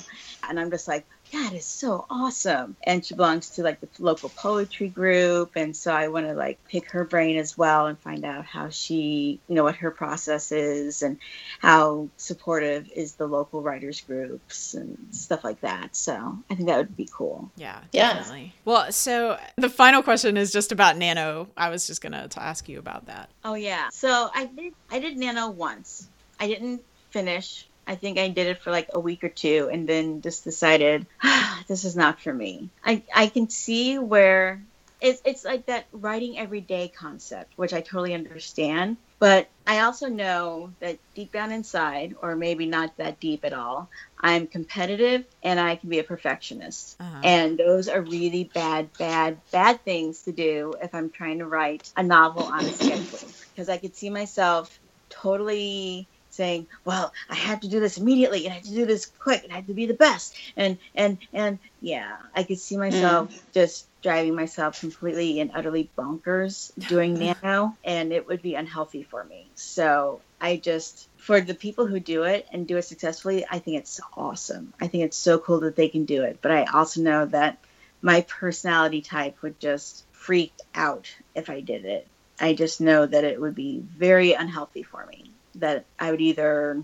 [0.47, 2.76] and I'm just like that is so awesome.
[2.84, 5.52] And she belongs to like the local poetry group.
[5.56, 8.70] And so I want to like pick her brain as well and find out how
[8.70, 11.17] she, you know, what her process is and
[11.60, 15.96] how supportive is the local writers groups and stuff like that.
[15.96, 17.50] So I think that would be cool.
[17.56, 18.44] Yeah, definitely.
[18.44, 18.62] Yeah.
[18.65, 21.48] Well, so the final question is just about Nano.
[21.56, 23.30] I was just going to ask you about that.
[23.44, 23.89] Oh, yeah.
[23.91, 26.08] So I did, I did Nano once.
[26.39, 29.88] I didn't finish I think I did it for like a week or two and
[29.88, 32.69] then just decided ah, this is not for me.
[32.86, 34.62] I, I can see where
[35.01, 38.95] it's, it's like that writing every day concept, which I totally understand.
[39.19, 43.89] But I also know that deep down inside, or maybe not that deep at all,
[44.17, 46.95] I'm competitive and I can be a perfectionist.
[46.99, 47.21] Uh-huh.
[47.25, 51.91] And those are really bad, bad, bad things to do if I'm trying to write
[51.97, 53.30] a novel on a schedule.
[53.54, 58.54] Because I could see myself totally saying, "Well, I had to do this immediately, and
[58.54, 61.17] I had to do this quick, and I had to be the best." And and
[61.34, 63.41] and yeah, I could see myself mm.
[63.54, 67.13] just driving myself completely and utterly bonkers doing
[67.44, 69.48] nano, and it would be unhealthy for me.
[69.56, 73.78] So I just for the people who do it and do it successfully, I think
[73.78, 74.74] it's awesome.
[74.82, 76.39] I think it's so cool that they can do it.
[76.41, 77.60] But I also know that
[78.02, 82.08] my personality type would just freak out if I did it.
[82.39, 86.82] I just know that it would be very unhealthy for me that I would either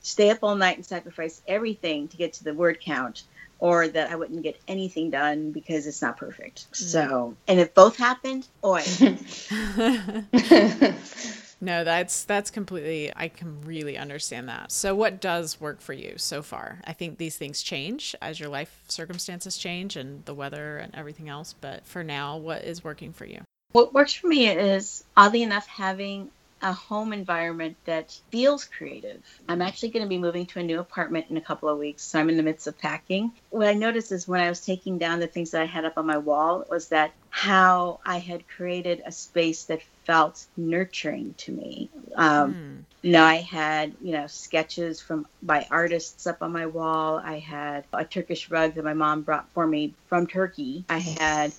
[0.00, 3.24] stay up all night and sacrifice everything to get to the word count
[3.60, 6.66] or that I wouldn't get anything done because it's not perfect.
[6.72, 6.76] Mm.
[6.76, 8.82] So, and if both happened, oi.
[11.60, 14.72] no, that's that's completely I can really understand that.
[14.72, 16.80] So what does work for you so far?
[16.84, 21.28] I think these things change as your life circumstances change and the weather and everything
[21.28, 23.42] else, but for now, what is working for you?
[23.72, 26.30] What works for me is oddly enough having
[26.62, 29.22] a home environment that feels creative.
[29.48, 32.02] I'm actually going to be moving to a new apartment in a couple of weeks,
[32.02, 33.32] so I'm in the midst of packing.
[33.50, 35.96] What I noticed is when I was taking down the things that I had up
[35.96, 41.52] on my wall was that how I had created a space that felt nurturing to
[41.52, 41.88] me.
[42.16, 42.84] Um, mm.
[43.02, 47.20] You know, I had you know sketches from by artists up on my wall.
[47.22, 50.84] I had a Turkish rug that my mom brought for me from Turkey.
[50.88, 51.52] I had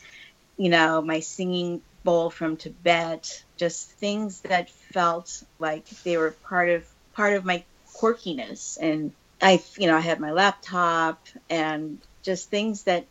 [0.57, 6.69] you know my singing bowl from Tibet, just things that felt like they were part
[6.69, 8.79] of part of my quirkiness.
[8.81, 13.05] And I, you know, I had my laptop and just things that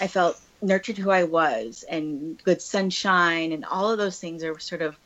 [0.00, 4.58] I felt nurtured who I was and good sunshine and all of those things are
[4.58, 4.96] sort of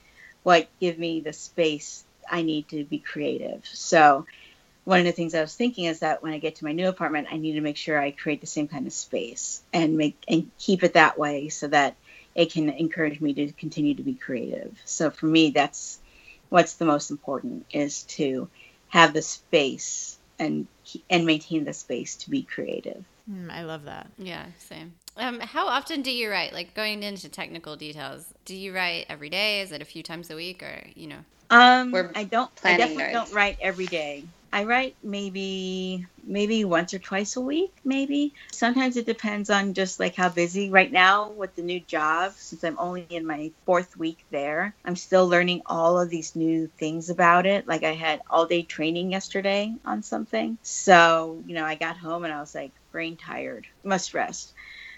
[0.42, 3.66] what give me the space I need to be creative.
[3.66, 4.24] So
[4.84, 6.88] one of the things I was thinking is that when I get to my new
[6.88, 10.16] apartment, I need to make sure I create the same kind of space and make
[10.26, 11.96] and keep it that way so that
[12.38, 14.80] it can encourage me to continue to be creative.
[14.84, 15.98] So for me, that's
[16.50, 18.48] what's the most important is to
[18.86, 20.68] have the space and
[21.10, 23.04] and maintain the space to be creative.
[23.28, 24.06] Mm, I love that.
[24.18, 24.94] Yeah, same.
[25.16, 26.52] Um, how often do you write?
[26.52, 29.60] Like going into technical details, do you write every day?
[29.60, 31.24] Is it a few times a week, or you know?
[31.50, 32.50] Um, We're I don't.
[32.62, 34.22] I definitely don't write every day.
[34.52, 38.34] I write maybe maybe once or twice a week, maybe.
[38.52, 40.70] Sometimes it depends on just like how busy.
[40.70, 44.96] Right now with the new job, since I'm only in my fourth week there, I'm
[44.96, 47.66] still learning all of these new things about it.
[47.66, 50.58] Like I had all day training yesterday on something.
[50.62, 54.52] So, you know, I got home and I was like brain tired, must rest.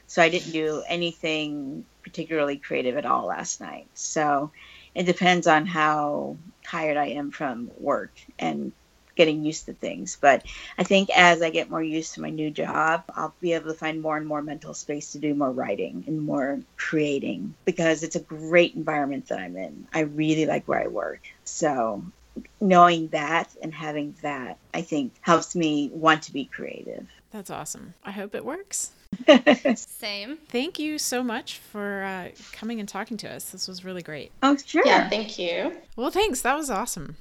[0.07, 3.89] So I didn't do anything particularly creative at all last night.
[3.95, 4.51] So
[4.95, 8.73] it depends on how tired I am from work and
[9.21, 10.17] getting used to things.
[10.19, 10.47] But
[10.79, 13.77] I think as I get more used to my new job, I'll be able to
[13.77, 18.17] find more and more mental space to do more writing and more creating because it's
[18.17, 19.87] a great environment that I'm in.
[19.93, 21.21] I really like where I work.
[21.45, 22.03] So
[22.63, 27.07] knowing that and having that, I think helps me want to be creative.
[27.31, 27.93] That's awesome.
[28.03, 28.93] I hope it works.
[29.75, 30.39] Same.
[30.49, 33.51] Thank you so much for uh, coming and talking to us.
[33.51, 34.33] This was really great.
[34.43, 34.87] Oh, sure.
[34.87, 35.77] Yeah, thank you.
[35.95, 36.41] Well, thanks.
[36.41, 37.19] That was awesome.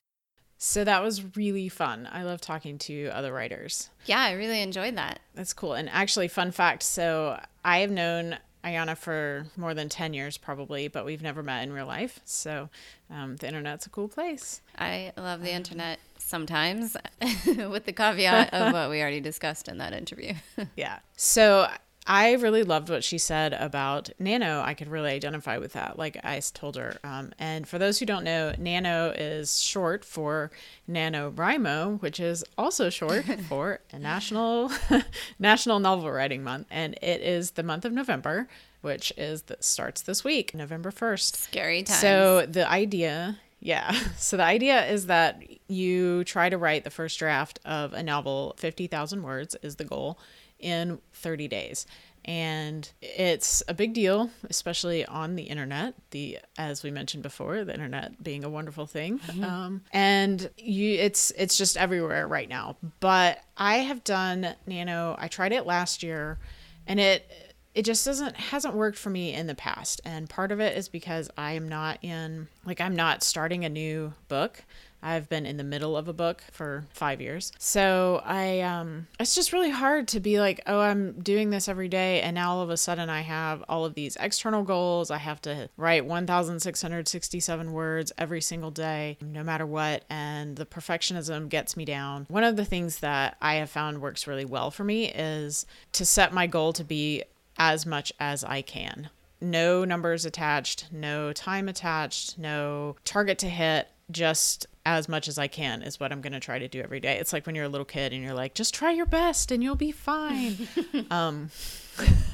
[0.61, 2.07] So that was really fun.
[2.11, 3.89] I love talking to other writers.
[4.05, 5.19] Yeah, I really enjoyed that.
[5.33, 5.73] That's cool.
[5.73, 10.89] And actually, fun fact so I have known Ayana for more than 10 years, probably,
[10.89, 12.19] but we've never met in real life.
[12.25, 12.69] So
[13.09, 14.59] um, the internet's a cool place.
[14.77, 16.97] I love the internet sometimes,
[17.45, 20.33] with the caveat of what we already discussed in that interview.
[20.75, 20.99] yeah.
[21.15, 21.69] So
[22.07, 24.61] I really loved what she said about nano.
[24.61, 26.97] I could really identify with that, like I told her.
[27.03, 30.49] Um, and for those who don't know, nano is short for
[30.89, 34.71] NaNoWriMo, which is also short for a National
[35.39, 38.47] National Novel Writing Month, and it is the month of November,
[38.81, 41.35] which is that starts this week, November first.
[41.35, 41.97] Scary time.
[41.97, 43.91] So the idea yeah.
[44.17, 48.55] So the idea is that you try to write the first draft of a novel,
[48.57, 50.17] 50,000 words is the goal
[50.59, 51.85] in 30 days.
[52.25, 57.73] And it's a big deal especially on the internet the as we mentioned before the
[57.73, 59.19] internet being a wonderful thing.
[59.19, 59.43] Mm-hmm.
[59.43, 62.75] um, and you it's it's just everywhere right now.
[62.99, 66.37] But i have done nano i tried it last year
[66.85, 67.31] and it
[67.73, 70.01] it just doesn't hasn't worked for me in the past.
[70.03, 73.69] And part of it is because i am not in like i'm not starting a
[73.69, 74.63] new book
[75.01, 77.51] I've been in the middle of a book for five years.
[77.57, 81.87] So I, um, it's just really hard to be like, oh, I'm doing this every
[81.87, 82.21] day.
[82.21, 85.11] And now all of a sudden I have all of these external goals.
[85.11, 90.05] I have to write 1,667 words every single day, no matter what.
[90.09, 92.25] And the perfectionism gets me down.
[92.29, 96.05] One of the things that I have found works really well for me is to
[96.05, 97.23] set my goal to be
[97.57, 99.09] as much as I can.
[99.41, 104.67] No numbers attached, no time attached, no target to hit, just
[104.97, 107.17] as much as I can is what I'm going to try to do every day.
[107.17, 109.63] It's like when you're a little kid and you're like, just try your best and
[109.63, 110.67] you'll be fine.
[111.11, 111.49] um,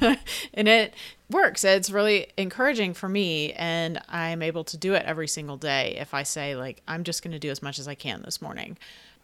[0.54, 0.94] and it
[1.30, 1.64] works.
[1.64, 6.14] It's really encouraging for me, and I'm able to do it every single day if
[6.14, 8.78] I say, like, I'm just going to do as much as I can this morning.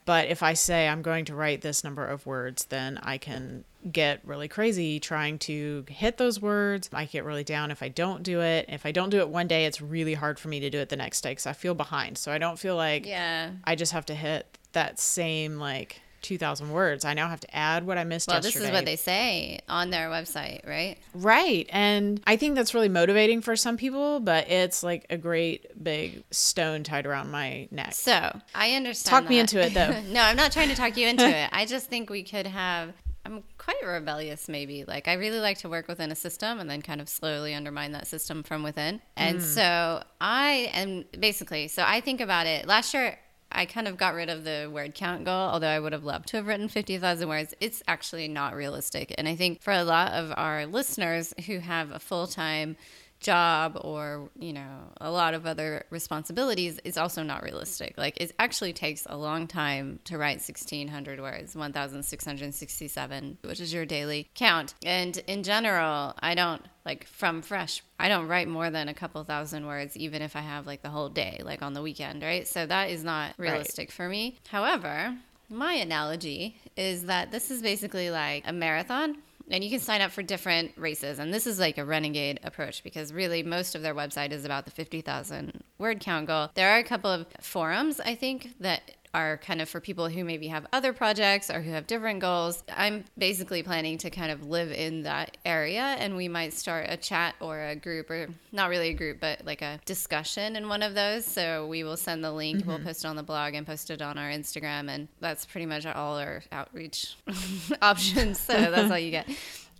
[0.04, 3.64] But if I say I'm going to write this number of words, then I can
[3.90, 6.90] get really crazy trying to hit those words.
[6.92, 8.66] I get really down if I don't do it.
[8.68, 10.88] If I don't do it one day, it's really hard for me to do it
[10.88, 12.18] the next day because I feel behind.
[12.18, 13.50] So I don't feel like yeah.
[13.64, 17.04] I just have to hit that same like 2,000 words.
[17.04, 18.58] I now have to add what I missed well, yesterday.
[18.58, 20.98] this is what they say on their website, right?
[21.14, 21.68] Right.
[21.70, 26.24] And I think that's really motivating for some people, but it's like a great big
[26.30, 27.94] stone tied around my neck.
[27.94, 29.10] So I understand.
[29.10, 29.30] Talk that.
[29.30, 30.00] me into it, though.
[30.12, 31.50] no, I'm not trying to talk you into it.
[31.52, 32.92] I just think we could have.
[33.24, 34.84] I'm quite rebellious, maybe.
[34.84, 37.92] Like, I really like to work within a system and then kind of slowly undermine
[37.92, 39.00] that system from within.
[39.16, 39.42] And mm.
[39.42, 42.66] so I am basically, so I think about it.
[42.66, 43.16] Last year,
[43.54, 46.28] I kind of got rid of the word count goal, although I would have loved
[46.28, 47.54] to have written 50,000 words.
[47.60, 49.14] It's actually not realistic.
[49.18, 52.76] And I think for a lot of our listeners who have a full time
[53.22, 57.94] job or you know a lot of other responsibilities is also not realistic.
[57.96, 63.86] Like it actually takes a long time to write 1600 words 1667 which is your
[63.86, 64.74] daily count.
[64.84, 69.22] And in general i don't like from fresh i don't write more than a couple
[69.24, 72.46] thousand words even if i have like the whole day like on the weekend right?
[72.46, 73.92] So that is not realistic right.
[73.92, 74.38] for me.
[74.48, 75.16] However
[75.48, 79.18] my analogy is that this is basically like a marathon
[79.52, 81.18] and you can sign up for different races.
[81.18, 84.64] And this is like a renegade approach because really most of their website is about
[84.64, 86.50] the 50,000 word count goal.
[86.54, 88.82] There are a couple of forums i think that
[89.14, 92.64] are kind of for people who maybe have other projects or who have different goals.
[92.74, 96.96] I'm basically planning to kind of live in that area and we might start a
[96.96, 100.82] chat or a group or not really a group but like a discussion in one
[100.82, 101.26] of those.
[101.26, 102.68] So we will send the link, mm-hmm.
[102.68, 105.66] we'll post it on the blog and post it on our Instagram and that's pretty
[105.66, 107.16] much all our outreach
[107.82, 108.40] options.
[108.40, 109.28] So that's all you get.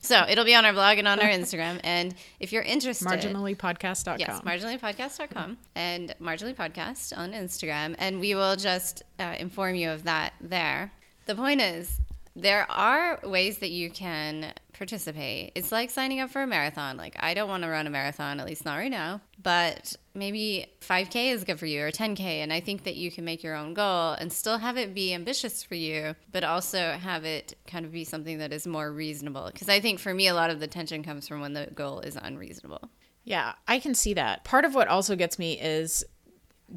[0.03, 1.81] So it'll be on our blog and on our Instagram.
[1.85, 4.19] And if you're interested, marginallypodcast.com.
[4.19, 7.95] Yes, marginallypodcast.com and marginallypodcast on Instagram.
[7.99, 10.93] And we will just uh, inform you of that there.
[11.27, 12.01] The point is,
[12.35, 15.53] there are ways that you can participate.
[15.55, 16.97] It's like signing up for a marathon.
[16.97, 20.67] Like, I don't want to run a marathon, at least not right now, but maybe
[20.81, 22.21] 5K is good for you or 10K.
[22.21, 25.15] And I think that you can make your own goal and still have it be
[25.15, 29.51] ambitious for you, but also have it kind of be something that is more reasonable.
[29.53, 32.01] Because I think for me, a lot of the tension comes from when the goal
[32.01, 32.91] is unreasonable.
[33.25, 34.45] Yeah, I can see that.
[34.45, 36.05] Part of what also gets me is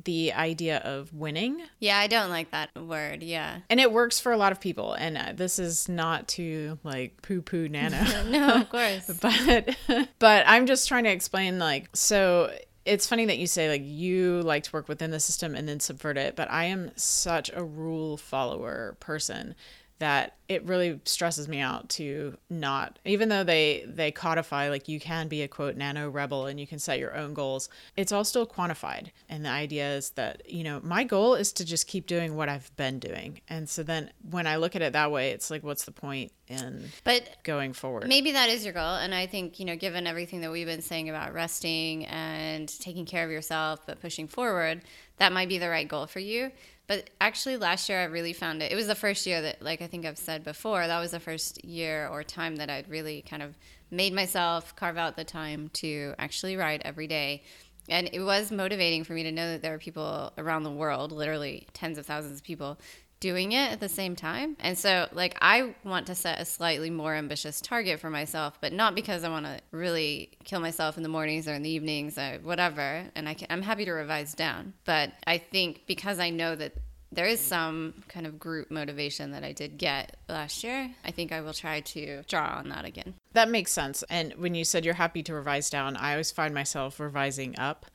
[0.03, 1.61] the idea of winning.
[1.79, 3.23] Yeah, I don't like that word.
[3.23, 3.59] Yeah.
[3.69, 4.93] And it works for a lot of people.
[4.93, 8.23] And uh, this is not to like poo poo Nano.
[8.29, 9.09] no, of course.
[9.21, 9.75] but
[10.19, 12.51] but I'm just trying to explain like so
[12.85, 15.79] it's funny that you say like you like to work within the system and then
[15.79, 19.55] subvert it, but I am such a rule follower person
[19.99, 24.99] that it really stresses me out to not even though they they codify like you
[24.99, 28.23] can be a quote nano rebel and you can set your own goals it's all
[28.23, 29.11] still quantified.
[29.29, 32.49] And the idea is that you know my goal is to just keep doing what
[32.49, 33.41] i've been doing.
[33.49, 36.31] And so then when i look at it that way it's like what's the point
[36.47, 38.07] in but going forward?
[38.07, 38.95] maybe that is your goal.
[38.95, 43.05] And i think you know given everything that we've been saying about resting and taking
[43.05, 44.81] care of yourself but pushing forward
[45.17, 46.51] that might be the right goal for you
[46.87, 48.71] but actually, last year I really found it.
[48.71, 51.19] It was the first year that, like I think I've said before, that was the
[51.19, 53.55] first year or time that I'd really kind of
[53.91, 57.43] made myself carve out the time to actually ride every day.
[57.87, 61.11] And it was motivating for me to know that there are people around the world,
[61.11, 62.79] literally tens of thousands of people,
[63.25, 64.55] doing it at the same time.
[64.59, 68.71] And so, like, I want to set a slightly more ambitious target for myself, but
[68.71, 72.19] not because I want to really kill myself in the mornings or in the evenings
[72.19, 73.05] or whatever.
[73.15, 74.73] And I can, I'm happy to revise down.
[74.85, 76.73] But I think because I know that
[77.11, 80.91] there is some kind of group motivation that I did get last year.
[81.03, 83.15] I think I will try to draw on that again.
[83.33, 84.03] That makes sense.
[84.07, 87.87] And when you said you're happy to revise down, I always find myself revising up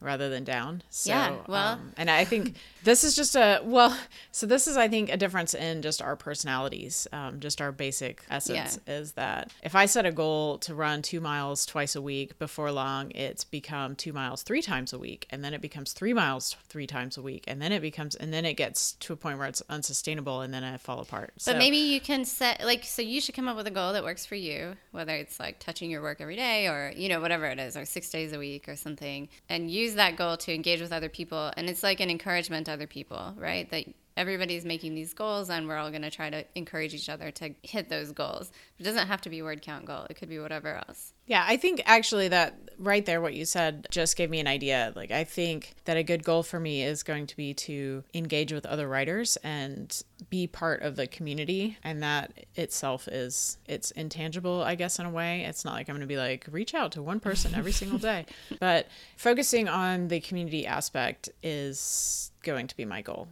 [0.00, 0.82] rather than down.
[0.90, 3.96] So, Yeah, well- um, and I think this is just a well.
[4.30, 7.06] So this is, I think, a difference in just our personalities.
[7.12, 11.20] Um, just our basic essence is that if I set a goal to run two
[11.20, 15.44] miles twice a week, before long it's become two miles three times a week, and
[15.44, 18.44] then it becomes three miles three times a week, and then it becomes, and then
[18.44, 21.32] it gets to a point where it's unsustainable, and then I fall apart.
[21.34, 23.92] But so, maybe you can set like so you should come up with a goal
[23.92, 27.20] that works for you, whether it's like touching your work every day or you know
[27.20, 30.54] whatever it is or 6 days a week or something and use that goal to
[30.54, 33.68] engage with other people and it's like an encouragement to other people, right?
[33.70, 33.84] That
[34.16, 37.54] everybody's making these goals and we're all going to try to encourage each other to
[37.62, 38.50] hit those goals.
[38.78, 40.06] It doesn't have to be word count goal.
[40.10, 41.14] It could be whatever else.
[41.28, 44.92] Yeah, I think actually that right there, what you said just gave me an idea.
[44.94, 48.52] Like, I think that a good goal for me is going to be to engage
[48.52, 51.76] with other writers and be part of the community.
[51.82, 55.44] And that itself is, it's intangible, I guess, in a way.
[55.44, 57.98] It's not like I'm going to be like, reach out to one person every single
[57.98, 58.26] day.
[58.60, 63.28] But focusing on the community aspect is going to be my goal.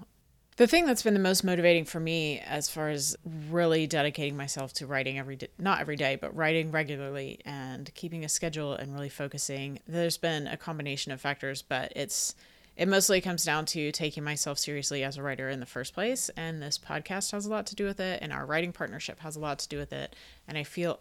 [0.57, 3.15] The thing that's been the most motivating for me as far as
[3.51, 8.25] really dedicating myself to writing every day, not every day, but writing regularly and keeping
[8.25, 12.35] a schedule and really focusing, there's been a combination of factors, but it's
[12.75, 16.29] it mostly comes down to taking myself seriously as a writer in the first place
[16.37, 19.35] and this podcast has a lot to do with it and our writing partnership has
[19.35, 20.15] a lot to do with it
[20.47, 21.01] and I feel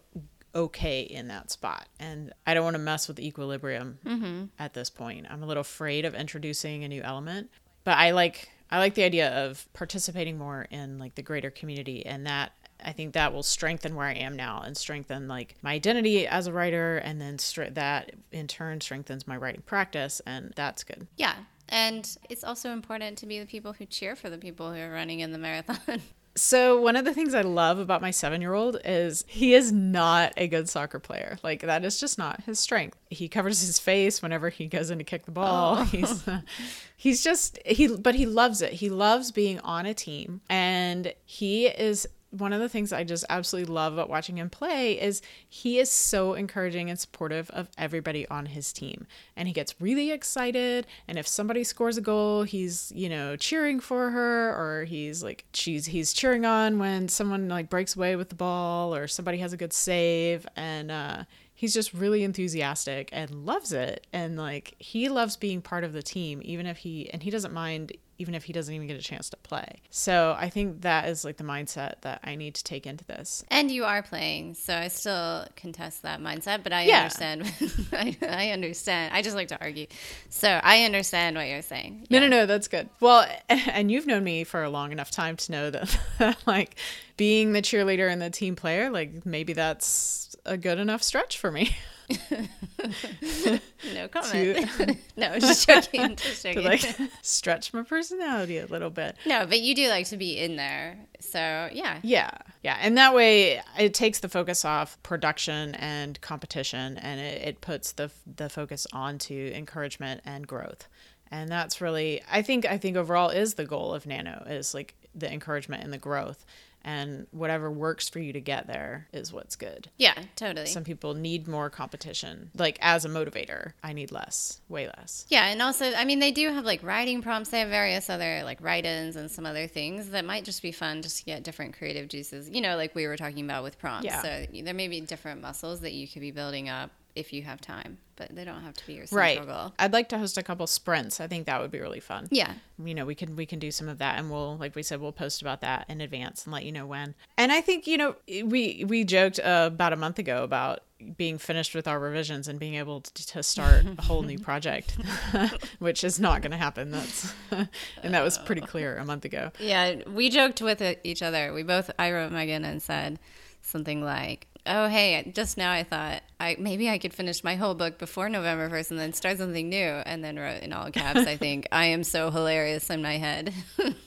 [0.54, 4.44] okay in that spot and I don't want to mess with the equilibrium mm-hmm.
[4.58, 5.26] at this point.
[5.28, 7.50] I'm a little afraid of introducing a new element,
[7.84, 12.04] but I like I like the idea of participating more in like the greater community
[12.04, 12.52] and that
[12.84, 16.46] I think that will strengthen where I am now and strengthen like my identity as
[16.46, 21.06] a writer and then str- that in turn strengthens my writing practice and that's good.
[21.16, 21.34] Yeah.
[21.68, 24.90] And it's also important to be the people who cheer for the people who are
[24.90, 25.78] running in the marathon.
[26.36, 30.46] So one of the things I love about my seven-year-old is he is not a
[30.46, 31.38] good soccer player.
[31.42, 32.98] Like that is just not his strength.
[33.08, 35.84] He covers his face whenever he goes in to kick the ball.
[35.84, 36.42] He's uh,
[36.96, 38.74] he's just he, but he loves it.
[38.74, 42.06] He loves being on a team, and he is
[42.38, 45.90] one of the things I just absolutely love about watching him play is he is
[45.90, 49.06] so encouraging and supportive of everybody on his team.
[49.36, 50.86] And he gets really excited.
[51.08, 55.44] And if somebody scores a goal, he's, you know, cheering for her or he's like,
[55.52, 59.52] she's, he's cheering on when someone like breaks away with the ball or somebody has
[59.52, 60.46] a good save.
[60.56, 61.24] And, uh,
[61.56, 66.02] he's just really enthusiastic and loves it and like he loves being part of the
[66.02, 69.02] team even if he and he doesn't mind even if he doesn't even get a
[69.02, 72.64] chance to play so i think that is like the mindset that i need to
[72.64, 76.84] take into this And you are playing, so I still contest that mindset, but I
[76.84, 76.98] Yeah.
[76.98, 77.44] understand.
[77.92, 79.12] I, I understand.
[79.14, 79.86] I just like to argue.
[80.30, 82.06] So I understand what you're saying.
[82.10, 85.36] no no no that's good well and you've known me for a long enough time
[85.36, 86.76] to know that like
[87.16, 91.50] being the cheerleader and the team player like maybe that's a good enough stretch for
[91.50, 91.76] me
[93.94, 94.68] No comment.
[95.16, 96.16] no, just joking.
[96.16, 96.64] Just to joking.
[96.64, 100.56] like stretch my personality a little bit no, but you do like to be in
[100.56, 100.98] there.
[101.20, 102.00] So yeah.
[102.02, 102.30] Yeah.
[102.62, 102.78] Yeah.
[102.80, 107.92] And that way it takes the focus off production and competition and it, it puts
[107.92, 110.88] the the focus onto encouragement and growth.
[111.30, 114.94] And that's really I think I think overall is the goal of Nano is like
[115.14, 116.44] the encouragement and the growth.
[116.86, 119.90] And whatever works for you to get there is what's good.
[119.96, 120.66] Yeah, totally.
[120.66, 122.52] Some people need more competition.
[122.56, 125.26] Like as a motivator, I need less, way less.
[125.28, 127.50] Yeah, and also, I mean, they do have like writing prompts.
[127.50, 131.02] They have various other like write-ins and some other things that might just be fun
[131.02, 132.48] just to get different creative juices.
[132.48, 134.06] You know, like we were talking about with prompts.
[134.06, 134.22] Yeah.
[134.22, 137.60] So there may be different muscles that you could be building up if you have
[137.60, 139.46] time, but they don't have to be your central Right.
[139.46, 139.74] goal.
[139.78, 141.20] I'd like to host a couple sprints.
[141.20, 142.28] I think that would be really fun.
[142.30, 142.52] Yeah.
[142.84, 145.00] you know we can we can do some of that and we'll like we said
[145.00, 147.96] we'll post about that in advance and let you know when and i think you
[147.96, 148.14] know
[148.44, 150.80] we we joked uh, about a month ago about
[151.16, 154.98] being finished with our revisions and being able to, to start a whole new project
[155.78, 159.50] which is not going to happen that's and that was pretty clear a month ago
[159.58, 161.52] Yeah, we joked with each other.
[161.54, 163.18] We both, I wrote Megan and said
[163.62, 167.74] something like, "Oh, hey, just now I thought I maybe I could finish my whole
[167.74, 171.20] book before November first, and then start something new." And then wrote in all caps,
[171.20, 173.52] "I think I am so hilarious in my head."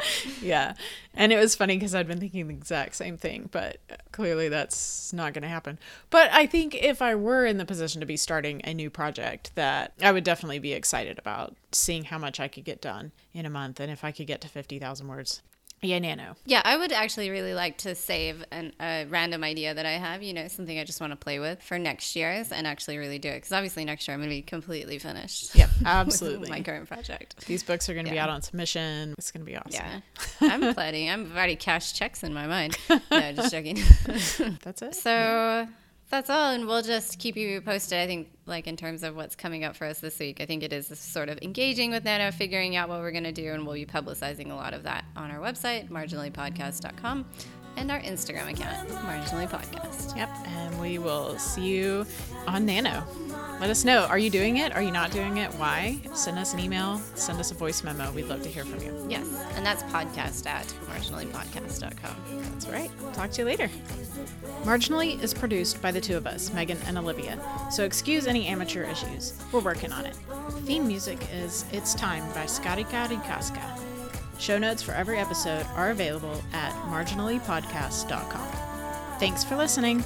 [0.41, 0.75] yeah
[1.15, 3.79] and it was funny because i'd been thinking the exact same thing but
[4.13, 5.79] clearly that's not going to happen
[6.11, 9.51] but i think if i were in the position to be starting a new project
[9.57, 13.45] that i would definitely be excited about seeing how much i could get done in
[13.45, 15.43] a month and if i could get to 50000 words
[15.83, 19.85] yeah nano yeah, I would actually really like to save an, a random idea that
[19.85, 20.23] I have.
[20.23, 23.19] You know, something I just want to play with for next year's, and actually really
[23.19, 23.37] do it.
[23.37, 25.55] Because obviously next year I'm going to be completely finished.
[25.55, 27.47] yep absolutely my current project.
[27.47, 30.01] these books are going to be out on submission it's going to be awesome Yeah,
[30.41, 31.11] I'm planning.
[31.11, 32.77] I'm already cashed checks in my mind.
[33.11, 33.79] No, just joking.
[34.63, 35.67] that's it So
[36.11, 37.99] That's all, and we'll just keep you posted.
[37.99, 40.63] I think, like in terms of what's coming up for us this week, I think
[40.63, 43.67] it is sort of engaging with Nano, figuring out what we're going to do, and
[43.67, 47.27] we'll be publicizing a lot of that on our website, marginallypodcast.com,
[47.79, 50.17] and our Instagram account, Marginally Podcast.
[50.17, 52.05] Yep, and we will see you
[52.49, 53.05] on Nano.
[53.61, 54.05] Let us know.
[54.07, 54.75] Are you doing it?
[54.75, 55.53] Are you not doing it?
[55.55, 56.01] Why?
[56.13, 57.01] Send us an email.
[57.15, 58.11] Send us a voice memo.
[58.13, 59.07] We'd love to hear from you.
[59.09, 62.17] Yes, and that's podcast at marginallypodcast.com.
[62.53, 62.91] That's right.
[63.13, 63.71] Talk to you later.
[64.65, 68.83] Marginally is produced by the two of us, Megan and Olivia, so excuse any amateur
[68.83, 69.35] issues.
[69.53, 70.17] We're working on it.
[70.65, 73.79] Theme music is It's Time by Skatika Rikaska.
[74.39, 79.19] Show notes for every episode are available at marginallypodcast.com.
[79.19, 80.05] Thanks for listening.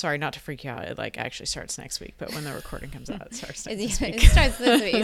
[0.00, 0.84] sorry not to freak you out.
[0.84, 4.00] It like actually starts next week, but when the recording comes out, it starts next
[4.00, 4.16] week.
[4.16, 4.94] it starts this week.